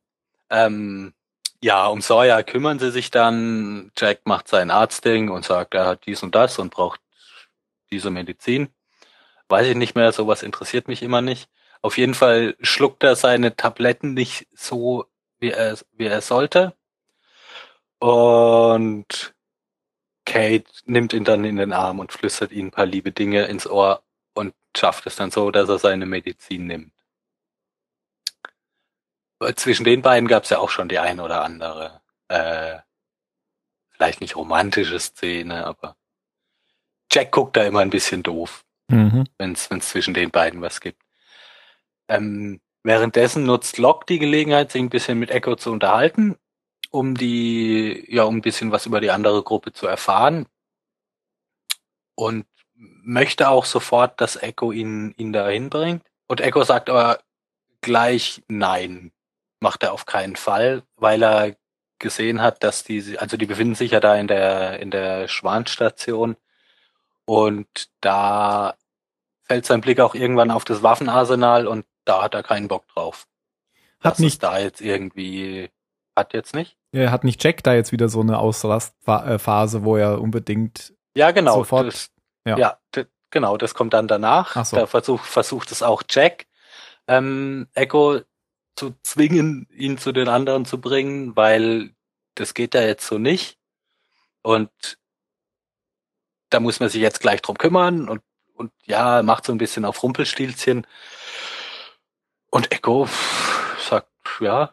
[0.49, 1.12] Ähm,
[1.61, 3.91] ja, um Sawyer kümmern sie sich dann.
[3.97, 7.01] Jack macht sein Arztding und sagt, er hat dies und das und braucht
[7.91, 8.73] diese Medizin
[9.53, 11.49] weiß ich nicht mehr, sowas interessiert mich immer nicht.
[11.83, 15.05] Auf jeden Fall schluckt er seine Tabletten nicht so,
[15.41, 16.75] wie er, wie er sollte.
[18.03, 19.33] Und
[20.27, 23.69] Kate nimmt ihn dann in den Arm und flüstert ihm ein paar liebe Dinge ins
[23.69, 24.03] Ohr
[24.35, 26.93] und schafft es dann so, dass er seine Medizin nimmt.
[29.55, 32.79] Zwischen den beiden gab es ja auch schon die ein oder andere, äh,
[33.91, 35.95] vielleicht nicht romantische Szene, aber
[37.09, 39.27] Jack guckt da immer ein bisschen doof mhm.
[39.38, 41.01] wenn es zwischen den beiden was gibt.
[42.09, 46.37] Ähm, währenddessen nutzt Locke die Gelegenheit, sich ein bisschen mit Echo zu unterhalten,
[46.92, 50.46] um die, ja, um ein bisschen was über die andere Gruppe zu erfahren.
[52.14, 56.05] Und möchte auch sofort, dass Echo ihn, ihn dahin bringt.
[56.28, 57.18] Und Echo sagt aber
[57.81, 59.11] gleich nein,
[59.59, 61.57] macht er auf keinen Fall, weil er
[61.98, 66.37] gesehen hat, dass die, also die befinden sich ja da in der, in der Schwanstation
[67.24, 68.74] und da
[69.44, 73.26] fällt sein Blick auch irgendwann auf das Waffenarsenal und da hat er keinen Bock drauf.
[74.00, 75.70] Hat nicht da jetzt irgendwie
[76.16, 76.77] hat jetzt nicht.
[76.92, 81.57] Er hat nicht Jack da jetzt wieder so eine Ausrastphase, wo er unbedingt ja genau
[81.57, 82.11] sofort das,
[82.46, 82.79] ja, ja
[83.31, 84.57] genau das kommt dann danach.
[84.57, 84.77] Ach so.
[84.77, 86.46] Da versucht versucht es auch Jack
[87.07, 88.20] ähm, Echo
[88.77, 91.94] zu zwingen, ihn zu den anderen zu bringen, weil
[92.35, 93.59] das geht ja jetzt so nicht
[94.42, 94.70] und
[96.51, 98.22] da muss man sich jetzt gleich drum kümmern und
[98.55, 100.87] und ja, macht so ein bisschen auf Rumpelstilzchen.
[102.51, 103.09] Und Echo
[103.88, 104.09] sagt,
[104.40, 104.72] ja,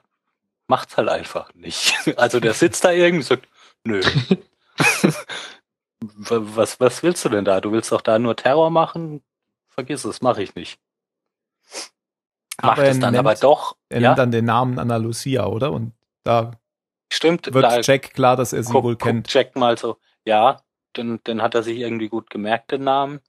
[0.70, 1.96] macht's halt einfach nicht.
[2.18, 3.48] Also der sitzt da irgendwie und sagt,
[3.84, 4.02] nö.
[6.02, 7.62] was, was willst du denn da?
[7.62, 9.22] Du willst doch da nur Terror machen?
[9.68, 10.80] Vergiss es, mache ich nicht.
[12.62, 13.76] macht Aber er es dann nennt- aber doch.
[13.90, 15.72] Er ja, nennt dann den Namen Anna Lucia, oder?
[15.72, 16.52] Und da
[17.12, 17.54] stimmt.
[17.54, 19.32] wird da Jack klar, dass er sie guck- wohl kennt.
[19.34, 20.62] Jack mal so, ja,
[20.94, 23.20] dann, dann hat er sich irgendwie gut gemerkt, den Namen.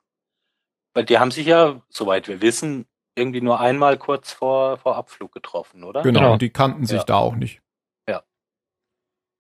[0.95, 5.33] Weil die haben sich ja, soweit wir wissen, irgendwie nur einmal kurz vor, vor Abflug
[5.33, 6.03] getroffen, oder?
[6.03, 6.33] Genau, Genau.
[6.35, 7.05] und die kannten sich Ja.
[7.05, 7.61] da auch nicht.
[8.09, 8.23] Ja.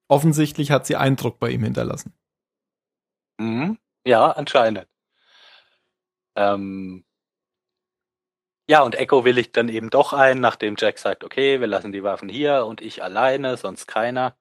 [0.08, 2.12] Offensichtlich hat sie Eindruck bei ihm hinterlassen.
[3.38, 3.78] Mhm.
[4.06, 4.86] Ja, anscheinend.
[6.36, 7.04] Ähm,
[8.68, 12.02] ja, und Echo willigt dann eben doch ein, nachdem Jack sagt, okay, wir lassen die
[12.02, 14.36] Waffen hier und ich alleine, sonst keiner.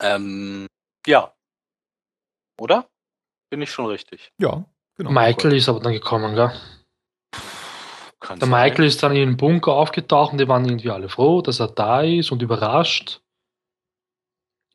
[0.00, 0.66] Ähm,
[1.06, 1.34] ja.
[2.60, 2.88] Oder?
[3.50, 4.32] Bin ich schon richtig?
[4.38, 4.64] Ja,
[4.96, 5.10] genau.
[5.10, 6.52] Michael ist aber dann gekommen, gell?
[8.24, 8.64] Kann Der sein.
[8.68, 11.68] Michael ist dann in den Bunker aufgetaucht und die waren irgendwie alle froh, dass er
[11.68, 13.20] da ist und überrascht.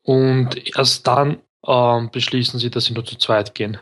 [0.03, 3.79] Und erst dann ähm, beschließen sie, dass sie nur zu zweit gehen.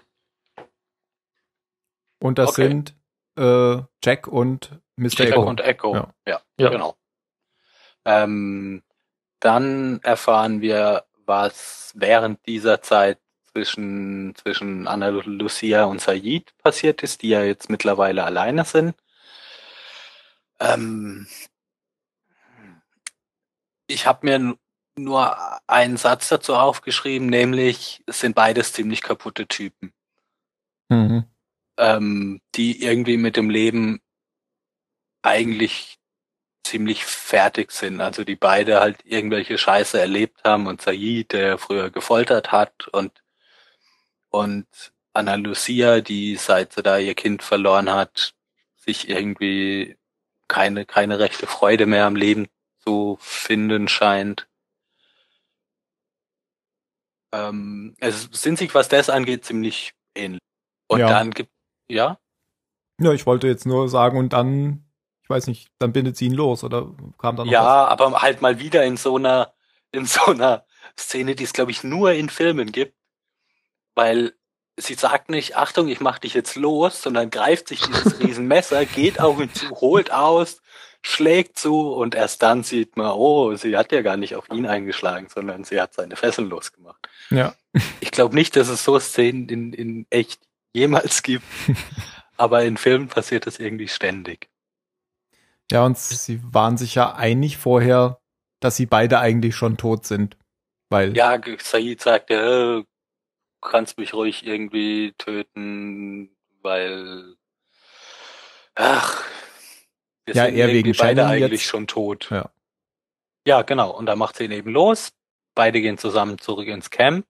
[2.20, 2.68] Und das Okay.
[2.70, 2.96] sind
[3.38, 5.10] äh, Jack und Mr.
[5.10, 5.42] Jack Echo.
[5.44, 5.96] und Echo.
[5.96, 6.14] Ja.
[6.26, 6.70] Ja, Ja.
[6.70, 6.96] genau.
[8.06, 8.84] Ähm,
[9.42, 13.20] dann erfahren wir, was während dieser Zeit
[13.52, 18.96] zwischen, zwischen Anna Lucia und Sayid passiert ist, die ja jetzt mittlerweile alleine sind.
[20.60, 21.28] Ähm,
[23.88, 24.58] ich habe mir
[24.98, 25.38] nur
[25.70, 29.94] einen Satz dazu aufgeschrieben, nämlich es sind beides ziemlich kaputte Typen
[30.90, 31.26] Mhm.
[31.78, 34.02] ähm, die irgendwie mit dem Leben
[35.22, 35.98] eigentlich
[36.64, 38.02] ziemlich fertig sind.
[38.02, 43.24] Also die beide halt irgendwelche Scheiße erlebt haben und Said, der früher gefoltert hat und
[44.30, 44.68] und
[45.14, 48.36] Anna Lucia, die seit sie da ihr Kind verloren hat,
[48.78, 49.98] sich irgendwie
[50.48, 52.48] keine keine rechte Freude mehr am Leben
[52.80, 54.48] zu finden scheint.
[57.34, 60.42] Ähm, es sind sich, was das angeht, ziemlich ähnlich.
[60.88, 61.10] Und Ja.
[61.10, 61.52] dann gibt
[61.90, 62.20] ja,
[63.00, 64.86] Ja, ich wollte jetzt nur sagen, und dann,
[65.24, 67.92] ich weiß nicht, dann bindet sie ihn los oder kam da noch ja, was?
[67.92, 69.54] aber halt mal wieder in so einer,
[69.92, 70.66] in so einer
[70.98, 72.96] Szene, die es glaube ich nur in Filmen gibt,
[73.96, 74.37] weil
[74.78, 79.20] sie sagt nicht, Achtung, ich mach dich jetzt los, sondern greift sich dieses Riesenmesser, geht
[79.20, 80.62] auf ihn zu, holt aus,
[81.02, 84.66] schlägt zu und erst dann sieht man, oh, sie hat ja gar nicht auf ihn
[84.66, 87.08] eingeschlagen, sondern sie hat seine Fesseln losgemacht.
[87.30, 87.56] Ja.
[88.00, 90.42] Ich glaube nicht, dass es so Szenen in, in echt
[90.74, 91.46] jemals gibt,
[92.38, 94.50] aber in Filmen passiert das irgendwie ständig.
[95.72, 98.20] Ja, und sie waren sich ja einig vorher,
[98.60, 100.38] dass sie beide eigentlich schon tot sind.
[100.90, 102.97] Weil, Ja, Said sagte, äh,
[103.62, 107.36] kannst mich ruhig irgendwie töten, weil
[108.76, 109.24] ach,
[110.26, 111.70] wir Ja, sind er irgendwie wegen beide Shannon eigentlich jetzt.
[111.70, 112.30] schon tot.
[112.32, 112.50] Ja.
[113.46, 113.92] Ja, genau.
[113.92, 115.14] Und dann macht sie ihn eben los.
[115.56, 117.26] Beide gehen zusammen zurück ins Camp.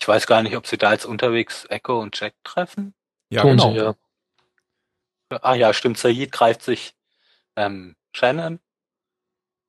[0.00, 2.94] Ich weiß gar nicht, ob sie da jetzt unterwegs Echo und Jack treffen.
[3.30, 3.70] ja, Tun genau.
[3.72, 3.94] sie, ja.
[5.42, 5.98] Ah ja, stimmt.
[5.98, 6.94] Said greift sich
[7.56, 8.58] ähm, Shannon.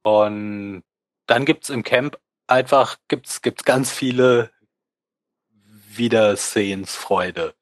[0.03, 0.83] Und
[1.27, 4.51] dann gibt's im Camp einfach, gibt's, gibt's ganz viele
[5.97, 7.53] Wiedersehensfreude.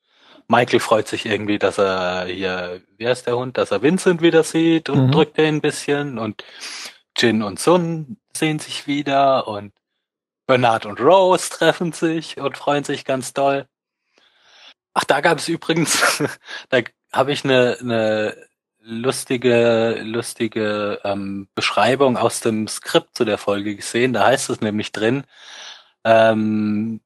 [0.48, 4.44] Michael freut sich irgendwie, dass er hier, wie heißt der Hund, dass er Vincent wieder
[4.44, 5.12] sieht und Mhm.
[5.12, 6.44] drückt ihn ein bisschen und
[7.18, 9.74] Jin und Sun sehen sich wieder und
[10.48, 13.68] Bernard und Rose treffen sich und freuen sich ganz doll.
[14.94, 16.24] Ach, da gab es übrigens,
[16.70, 16.80] da
[17.13, 18.36] habe ich eine, eine
[18.80, 24.13] lustige, lustige ähm, Beschreibung aus dem Skript zu der Folge gesehen.
[24.13, 25.26] Da heißt es nämlich drin,
[26.04, 27.02] ähm,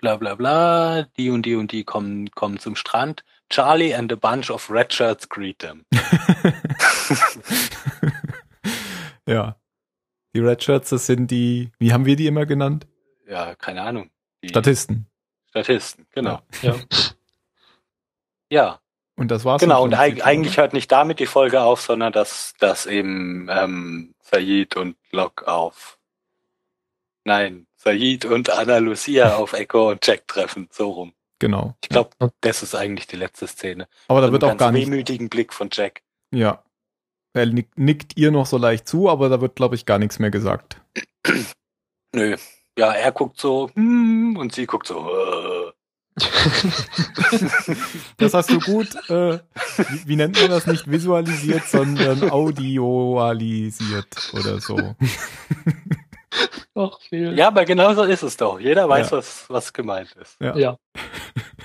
[0.00, 3.24] bla bla bla, die und die und die kommen, kommen zum Strand.
[3.48, 5.84] Charlie and a bunch of red shirts greet them.
[9.26, 9.56] ja.
[10.32, 12.86] Die Red Shirts, das sind die, wie haben wir die immer genannt?
[13.26, 14.10] Ja, keine Ahnung.
[14.44, 15.06] Die Statisten.
[15.48, 16.40] Statisten, genau.
[16.62, 16.76] ja.
[18.48, 18.80] Ja,
[19.20, 19.60] Und das war's.
[19.60, 19.84] genau.
[19.84, 24.76] Und eig eigentlich hört nicht damit die Folge auf, sondern dass, dass eben ähm, Said
[24.76, 25.98] und Locke auf.
[27.24, 30.68] Nein, Said und Anna Lucia auf Echo und Jack treffen.
[30.70, 31.14] So rum.
[31.38, 31.74] Genau.
[31.82, 32.10] Ich glaube,
[32.42, 33.88] das ist eigentlich die letzte Szene.
[34.08, 36.02] Aber da So wird auch gar nicht, wehmütigen Blick von Jack.
[36.30, 36.62] ja.
[37.32, 40.18] Er nick, nickt ihr noch so leicht zu, aber da wird, glaube ich, gar nichts
[40.18, 40.80] mehr gesagt.
[42.12, 42.36] Nö.
[42.76, 45.72] Ja, er guckt so, hm, und sie guckt so, äh.
[48.16, 49.38] Das hast du gut, äh,
[49.76, 54.76] wie, wie nennt man das nicht visualisiert, sondern audioalisiert oder so.
[56.74, 57.36] Ach, viel.
[57.38, 58.58] Ja, aber genau so ist es doch.
[58.60, 59.16] Jeder weiß, Ja.
[59.18, 60.36] was, was gemeint ist.
[60.40, 60.56] Ja.
[60.56, 60.78] Ja.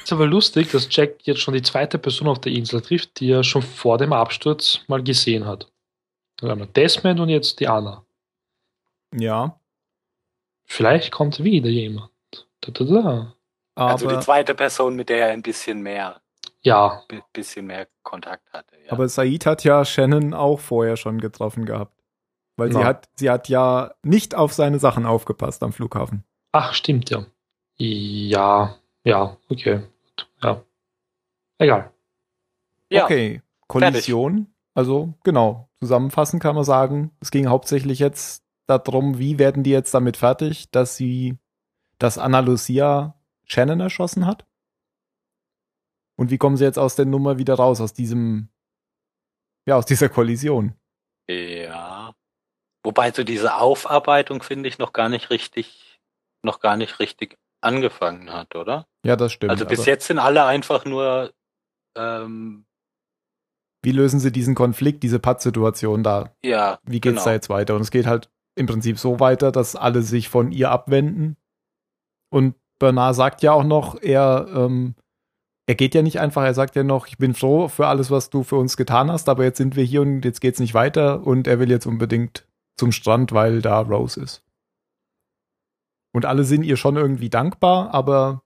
[0.03, 3.31] Ist aber lustig, dass Jack jetzt schon die zweite Person auf der Insel trifft, die
[3.31, 5.71] er schon vor dem Absturz mal gesehen hat.
[6.41, 8.05] Also einmal Desmond und jetzt die Anna.
[9.13, 9.59] Ja,
[10.67, 12.09] Vielleicht kommt wieder jemand.
[12.61, 13.35] Da, da, da.
[13.75, 16.19] aber also die zweite Person, mit der er ein bisschen mehr
[16.61, 17.03] Ja.
[17.33, 18.75] Bisschen mehr Kontakt hatte.
[18.83, 18.91] Ja.
[18.91, 21.94] Aber Said hat ja Shannon auch vorher schon getroffen gehabt.
[22.57, 22.85] Weil sie Ja.
[22.85, 26.23] hat, sie hat ja nicht auf seine Sachen aufgepasst am Flughafen.
[26.51, 27.25] Ach, stimmt, ja.
[27.77, 29.81] Ja, ja, okay.
[30.41, 30.63] Ja.
[31.57, 31.91] Egal.
[32.89, 33.03] ja.
[33.05, 34.47] Okay, Kollision.
[34.73, 39.93] Also genau, zusammenfassend kann man sagen, es ging hauptsächlich jetzt darum, wie werden die jetzt
[39.93, 41.37] damit fertig, dass sie,
[41.97, 44.45] dass Anna Lucia Shannon erschossen hat?
[46.17, 48.49] Und wie kommen sie jetzt aus der Nummer wieder raus, aus diesem,
[49.65, 50.73] ja, aus dieser Kollision?
[51.29, 51.94] Ja.
[52.85, 55.99] Wobei so diese Aufarbeitung finde ich noch gar nicht richtig,
[56.43, 58.85] noch gar nicht richtig angefangen hat, oder?
[59.03, 59.49] Ja, das stimmt.
[59.49, 61.33] also bis aber jetzt sind alle einfach nur
[61.97, 62.65] ähm,
[63.81, 66.35] Wie lösen sie diesen Konflikt, diese Pattsituation da?
[66.43, 67.25] ja, Wie geht's genau.
[67.25, 67.73] da jetzt weiter?
[67.73, 71.37] Und es geht halt im Prinzip so weiter, dass alle sich von ihr abwenden.
[72.29, 74.93] Und Bernard sagt ja auch noch, er, ähm,
[75.65, 78.29] er geht ja nicht einfach, er sagt ja noch, ich bin froh für alles, was
[78.29, 81.25] du für uns getan hast, aber jetzt sind wir hier und jetzt geht's nicht weiter
[81.25, 82.47] und er will jetzt unbedingt
[82.77, 84.43] zum Strand, weil da Rose ist.
[86.13, 88.41] Und alle sind ihr schon irgendwie dankbar, aber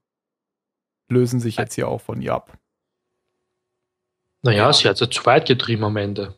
[1.08, 2.56] lösen sich jetzt hier auch von ihr ab.
[4.42, 4.72] Naja, Ja.
[4.72, 6.34] sie hat ja zu weit getrieben am Ende.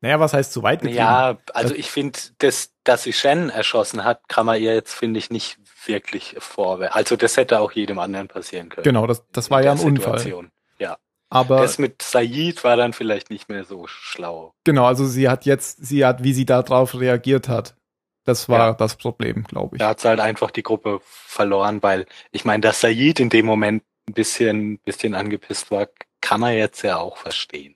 [0.00, 0.98] Naja, was heißt zu weit getrieben?
[0.98, 4.94] Ja, also Das- ich finde, dass, dass sie Shannon erschossen hat, kann man ihr jetzt,
[4.94, 6.94] finde ich, nicht wirklich vorwerfen.
[6.94, 8.84] Also das hätte auch jedem anderen passieren können.
[8.84, 10.44] Genau, das, das war ja ein der Unfall.
[11.30, 14.52] Aber Das mit Said war dann vielleicht nicht mehr so schlau.
[14.64, 17.74] Genau, also sie hat jetzt, sie hat, wie sie darauf reagiert hat,
[18.24, 18.72] das war Ja.
[18.74, 19.80] das Problem, glaube ich.
[19.80, 23.46] Da hat sie halt einfach die Gruppe verloren, weil ich meine, dass Said in dem
[23.46, 25.88] Moment ein bisschen, bisschen angepisst war,
[26.20, 27.74] kann man jetzt ja auch verstehen.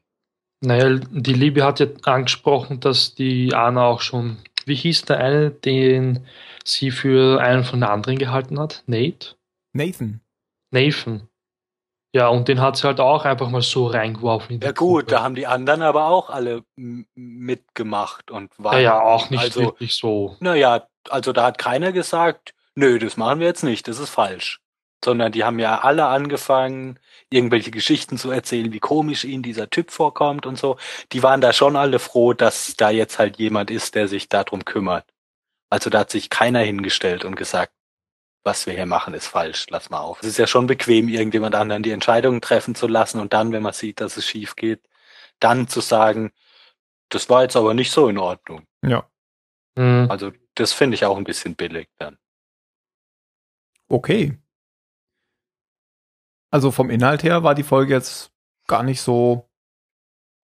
[0.61, 5.51] Naja, die Liebe hat ja angesprochen, dass die Anna auch schon, wie hieß der eine,
[5.51, 6.27] den
[6.65, 8.83] sie für einen von den anderen gehalten hat?
[8.87, 9.37] Nate?
[9.73, 10.21] Nathan.
[10.71, 11.29] Nathan.
[12.19, 14.59] Ja, und den hat sie halt auch einfach mal so reingeworfen.
[14.61, 15.13] Ja gut, Gruppe.
[15.13, 16.65] da haben die anderen aber auch alle
[17.15, 20.37] mitgemacht und waren Ja, ja, auch nicht also wirklich so.
[20.41, 24.61] Naja, also da hat keiner gesagt, nö, das machen wir jetzt nicht, das ist falsch.
[25.05, 26.99] Sondern die haben ja alle angefangen,
[27.31, 30.77] irgendwelche Geschichten zu erzählen, wie komisch ihnen dieser Typ vorkommt und so.
[31.13, 34.65] Die waren da schon alle froh, dass da jetzt halt jemand ist, der sich darum
[34.65, 35.05] kümmert.
[35.71, 37.73] Also da hat sich keiner hingestellt und gesagt,
[38.49, 40.21] was wir hier machen, ist falsch, lass mal auf.
[40.23, 43.63] Es ist ja schon bequem, irgendjemand anderen die Entscheidungen treffen zu lassen und dann, wenn
[43.63, 44.81] man sieht, dass es schief geht,
[45.39, 46.33] dann zu sagen,
[47.11, 48.67] das war jetzt aber nicht so in Ordnung.
[48.83, 49.09] Ja,
[49.79, 50.11] Hm.
[50.11, 52.19] Also das finde ich auch ein bisschen billig dann.
[53.89, 54.37] okay.
[56.51, 58.33] Also vom Inhalt her war die Folge jetzt
[58.67, 59.49] gar nicht so,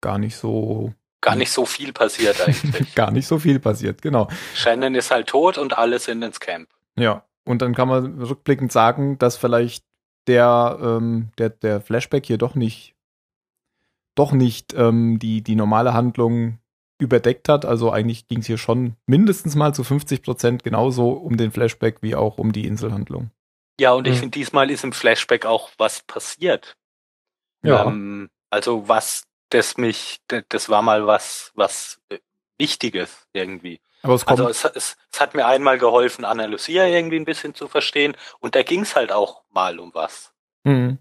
[0.02, 2.96] gar nicht so, Gar nicht so viel passiert eigentlich.
[2.96, 4.30] gar nicht so viel passiert, genau.
[4.56, 6.70] Shannon ist halt tot und alle sind ins Camp.
[6.96, 9.84] Ja, und dann kann man rückblickend sagen, dass vielleicht
[10.28, 12.95] der, ähm, der, der Flashback hier doch nicht,
[14.16, 16.60] doch nicht ähm, die, die normale Handlung
[17.00, 17.66] überdeckt hat.
[17.66, 22.04] Also eigentlich ging es hier schon mindestens mal zu 50 Prozent genauso um den Flashback
[22.04, 23.32] wie auch um die Inselhandlung.
[23.80, 24.20] Ja, und ich Mhm.
[24.20, 26.78] finde, diesmal ist im Flashback auch was passiert.
[27.64, 32.20] Ja, Ähm, also was, das mich, das war mal was, was äh,
[32.60, 33.80] Wichtiges irgendwie.
[34.02, 37.26] Aber es kommt, Also es, es, es hat mir einmal geholfen, Anna Lucia irgendwie ein
[37.26, 40.34] bisschen zu verstehen und da ging es halt auch mal um was.
[40.64, 41.00] Mhm.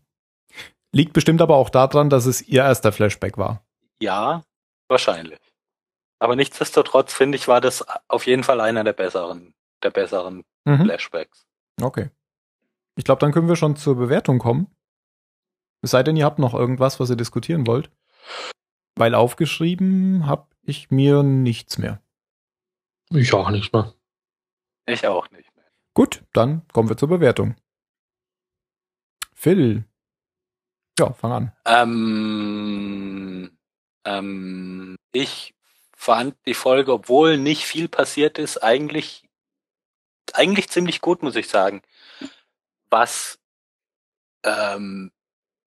[0.92, 3.62] Liegt bestimmt aber auch daran, dass es ihr erster Flashback war.
[4.00, 4.42] Ja,
[4.88, 5.38] wahrscheinlich.
[6.18, 10.84] Aber nichtsdestotrotz finde ich, war das auf jeden Fall einer der besseren, der besseren Mhm.
[10.84, 11.46] Flashbacks.
[11.80, 12.10] Okay.
[12.96, 14.66] Ich glaube, dann können wir schon zur Bewertung kommen.
[15.82, 17.90] Es sei denn, ihr habt noch irgendwas, was ihr diskutieren wollt.
[18.96, 22.02] Weil aufgeschrieben habe ich mir nichts mehr.
[23.10, 23.94] Ich auch nicht mehr.
[24.86, 25.66] Ich auch nicht mehr.
[25.94, 27.56] Gut, dann kommen wir zur Bewertung.
[29.34, 29.84] Phil.
[30.98, 31.52] Ja, fang an.
[31.64, 33.56] Ähm,
[34.04, 35.54] ähm, ich
[35.96, 39.28] fand die Folge, obwohl nicht viel passiert ist, eigentlich,
[40.32, 41.82] eigentlich ziemlich gut, muss ich sagen.
[42.90, 43.38] Was,
[44.44, 45.12] ähm,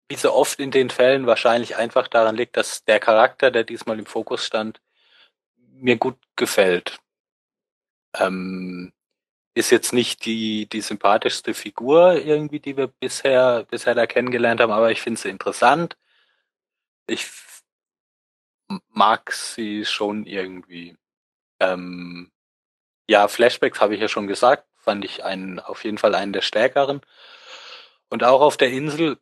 [0.09, 3.99] wie so oft in den Fällen wahrscheinlich einfach daran liegt, dass der Charakter, der diesmal
[3.99, 4.81] im Fokus stand,
[5.57, 6.99] mir gut gefällt.
[8.20, 8.93] Ähm,
[9.57, 14.72] ist jetzt nicht die, die sympathischste Figur irgendwie, die wir bisher, bisher da kennengelernt haben,
[14.72, 15.97] aber ich finde sie interessant.
[17.07, 17.28] Ich
[18.89, 20.95] mag sie schon irgendwie.
[21.59, 22.32] Ähm,
[23.09, 26.41] ja, Flashbacks habe ich ja schon gesagt, fand ich einen, auf jeden Fall einen der
[26.41, 27.01] stärkeren.
[28.09, 29.18] Und auch auf der Insel,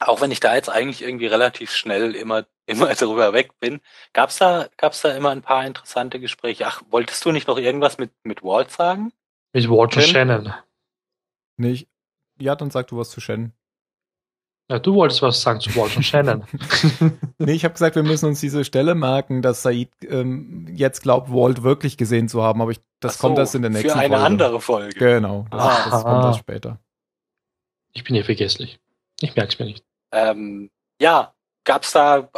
[0.00, 3.80] auch wenn ich da jetzt eigentlich irgendwie relativ schnell immer, immer drüber weg bin,
[4.12, 6.66] gab's da, gab's da immer ein paar interessante Gespräche.
[6.66, 9.12] Ach, wolltest du nicht noch irgendwas mit, mit Walt sagen?
[9.52, 10.10] Mit Walt und Tim?
[10.12, 10.54] Shannon.
[11.56, 11.88] Nee, ich,
[12.40, 13.52] ja, dann sag du was zu Shen.
[14.70, 16.44] Ja, du wolltest was sagen zu Walt und Shannon.
[17.38, 21.32] nee, ich habe gesagt, wir müssen uns diese Stelle merken, dass Said ähm, jetzt glaubt,
[21.32, 23.96] Walt wirklich gesehen zu haben, aber ich, das so, kommt erst in der nächsten Für
[23.96, 24.24] eine Folge.
[24.24, 24.94] andere Folge.
[24.98, 25.90] Genau, das, Ah.
[25.90, 26.78] das kommt erst später.
[27.94, 28.78] Ich bin hier vergesslich.
[29.20, 29.84] Ich merk's mir nicht.
[30.12, 31.34] Ähm, ja,
[31.64, 32.28] gab's da,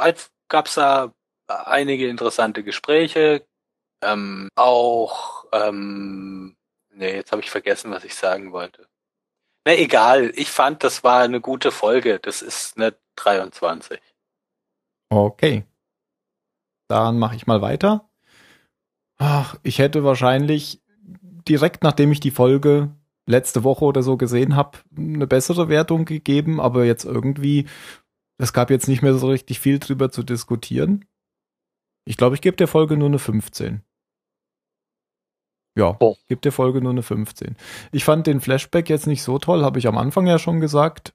[0.49, 1.13] gab's da
[1.47, 3.47] einige interessante Gespräche.
[4.03, 6.57] Ähm, auch, ähm,
[6.93, 8.89] nee, jetzt habe ich vergessen, was ich sagen wollte.
[9.67, 12.19] Na egal, ich fand, das war eine gute Folge.
[12.19, 14.01] Das ist eine 23.
[15.11, 15.65] Okay.
[16.89, 18.09] Dann mache ich mal weiter.
[19.19, 20.83] Ach, ich hätte wahrscheinlich
[21.49, 22.95] direkt nachdem ich die Folge
[23.31, 27.67] letzte Woche oder so gesehen habe, eine bessere Wertung gegeben, aber jetzt irgendwie,
[28.39, 31.05] es gab jetzt nicht mehr so richtig viel drüber zu diskutieren.
[32.07, 33.83] Ich glaube, ich gebe der Folge nur eine 15.
[35.79, 36.17] Ja, Oh.
[36.19, 37.57] ich gebe der Folge nur eine 15.
[37.93, 41.15] Ich fand den Flashback jetzt nicht so toll, habe ich am Anfang ja schon gesagt.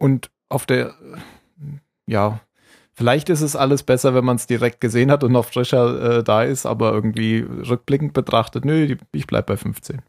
[0.00, 0.94] Und auf der,
[2.06, 2.40] ja,
[2.94, 6.24] vielleicht ist es alles besser, wenn man es direkt gesehen hat und noch frischer äh,
[6.24, 10.02] da ist, aber irgendwie rückblickend betrachtet, nö, ich bleib bei 15.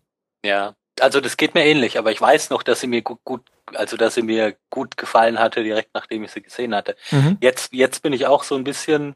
[0.45, 3.41] Ja, also das geht mir ähnlich, aber ich weiß noch, dass sie mir gut, gut
[3.75, 6.95] also dass sie mir gut gefallen hatte, direkt nachdem ich sie gesehen hatte.
[7.41, 9.15] Jetzt, jetzt bin ich auch so ein bisschen,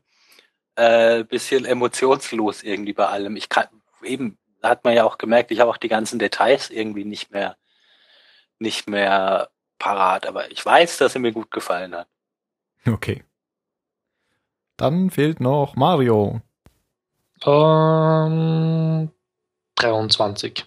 [0.76, 3.36] äh, bisschen emotionslos irgendwie bei allem.
[3.36, 3.68] Ich kann,
[4.04, 7.58] eben, hat man ja auch gemerkt, ich habe auch die ganzen Details irgendwie nicht mehr,
[8.60, 12.08] nicht mehr parat, aber ich weiß, dass sie mir gut gefallen hat.
[12.86, 13.24] Okay.
[14.78, 16.42] Dann fehlt noch Mario.
[17.46, 19.12] Ähm,
[19.76, 20.66] 23.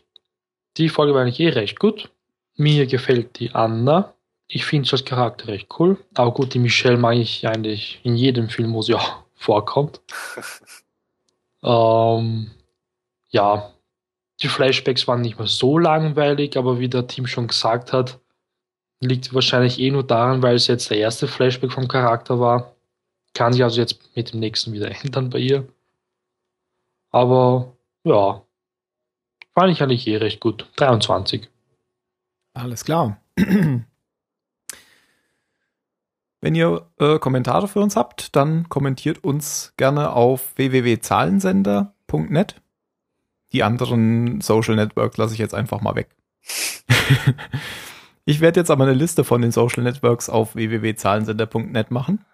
[0.77, 2.11] Die Folge war eigentlich eh recht gut.
[2.57, 4.15] Mir gefällt die Anna.
[4.49, 5.99] Ich finde sie als Charakter recht cool.
[6.15, 10.01] Aber gut, die Michelle mag ich eigentlich in jedem Film, wo sie auch vorkommt.
[11.63, 12.51] ähm,
[13.29, 13.73] ja,
[14.43, 18.19] die Flashbacks waren nicht mehr so langweilig, aber wie der Team schon gesagt hat,
[19.01, 22.75] liegt wahrscheinlich eh nur daran, weil es jetzt der erste Flashback vom Charakter war.
[23.35, 25.67] Kann sich also jetzt mit dem nächsten wieder ändern bei ihr.
[27.11, 27.73] Aber
[28.05, 28.43] ja,
[29.59, 30.71] fand ich eigentlich eh recht gut.
[30.77, 31.49] 23.
[32.55, 33.21] Alles klar.
[36.43, 42.61] Wenn ihr äh, Kommentare für uns habt, dann kommentiert uns gerne auf www.zahlensender.net.
[43.53, 46.15] Die anderen Social Networks lasse ich jetzt einfach mal weg.
[48.27, 52.27] ich werde jetzt aber eine Liste von den Social Networks auf www.zahlensender.net machen.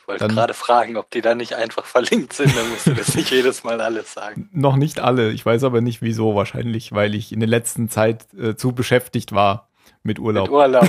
[0.00, 2.94] Ich wollte Dann- gerade fragen, ob die da nicht einfach verlinkt sind, dann musst du
[2.94, 4.48] das nicht jedes Mal alles sagen.
[4.52, 5.30] Noch nicht alle.
[5.30, 6.34] Ich weiß aber nicht wieso.
[6.34, 9.68] Wahrscheinlich, weil ich in der letzten Zeit äh, zu beschäftigt war
[10.02, 10.44] mit Urlaub.
[10.48, 10.88] Mit Urlaub.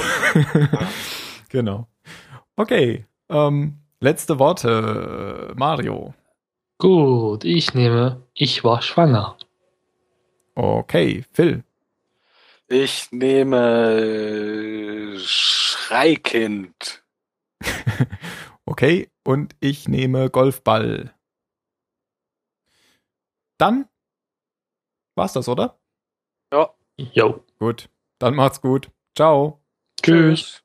[1.50, 1.88] genau.
[2.56, 3.06] Okay.
[3.30, 6.14] Ähm, letzte Worte, äh, Mario.
[6.78, 9.38] Gut, ich nehme, ich war schwanger.
[10.56, 11.64] Okay, Phil.
[12.68, 13.60] Ich nehme
[15.20, 17.04] Schreikind.
[18.72, 21.14] Okay, und ich nehme Golfball.
[23.60, 23.90] Dann
[25.18, 25.78] war's das, oder?
[26.54, 26.74] Ja.
[26.96, 27.44] Jo.
[27.60, 27.90] Gut.
[28.18, 28.90] Dann macht's gut.
[29.14, 29.62] Ciao.
[30.02, 30.64] Tschüss.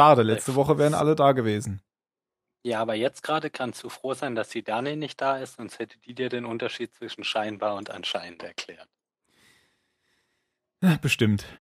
[0.00, 1.82] Schade, letzte Woche wären alle da gewesen.
[2.62, 5.78] Ja, aber jetzt gerade kannst du froh sein, dass die Dani nicht da ist, sonst
[5.78, 8.88] hätte die dir den Unterschied zwischen scheinbar und anscheinend erklärt.
[11.02, 11.60] Bestimmt.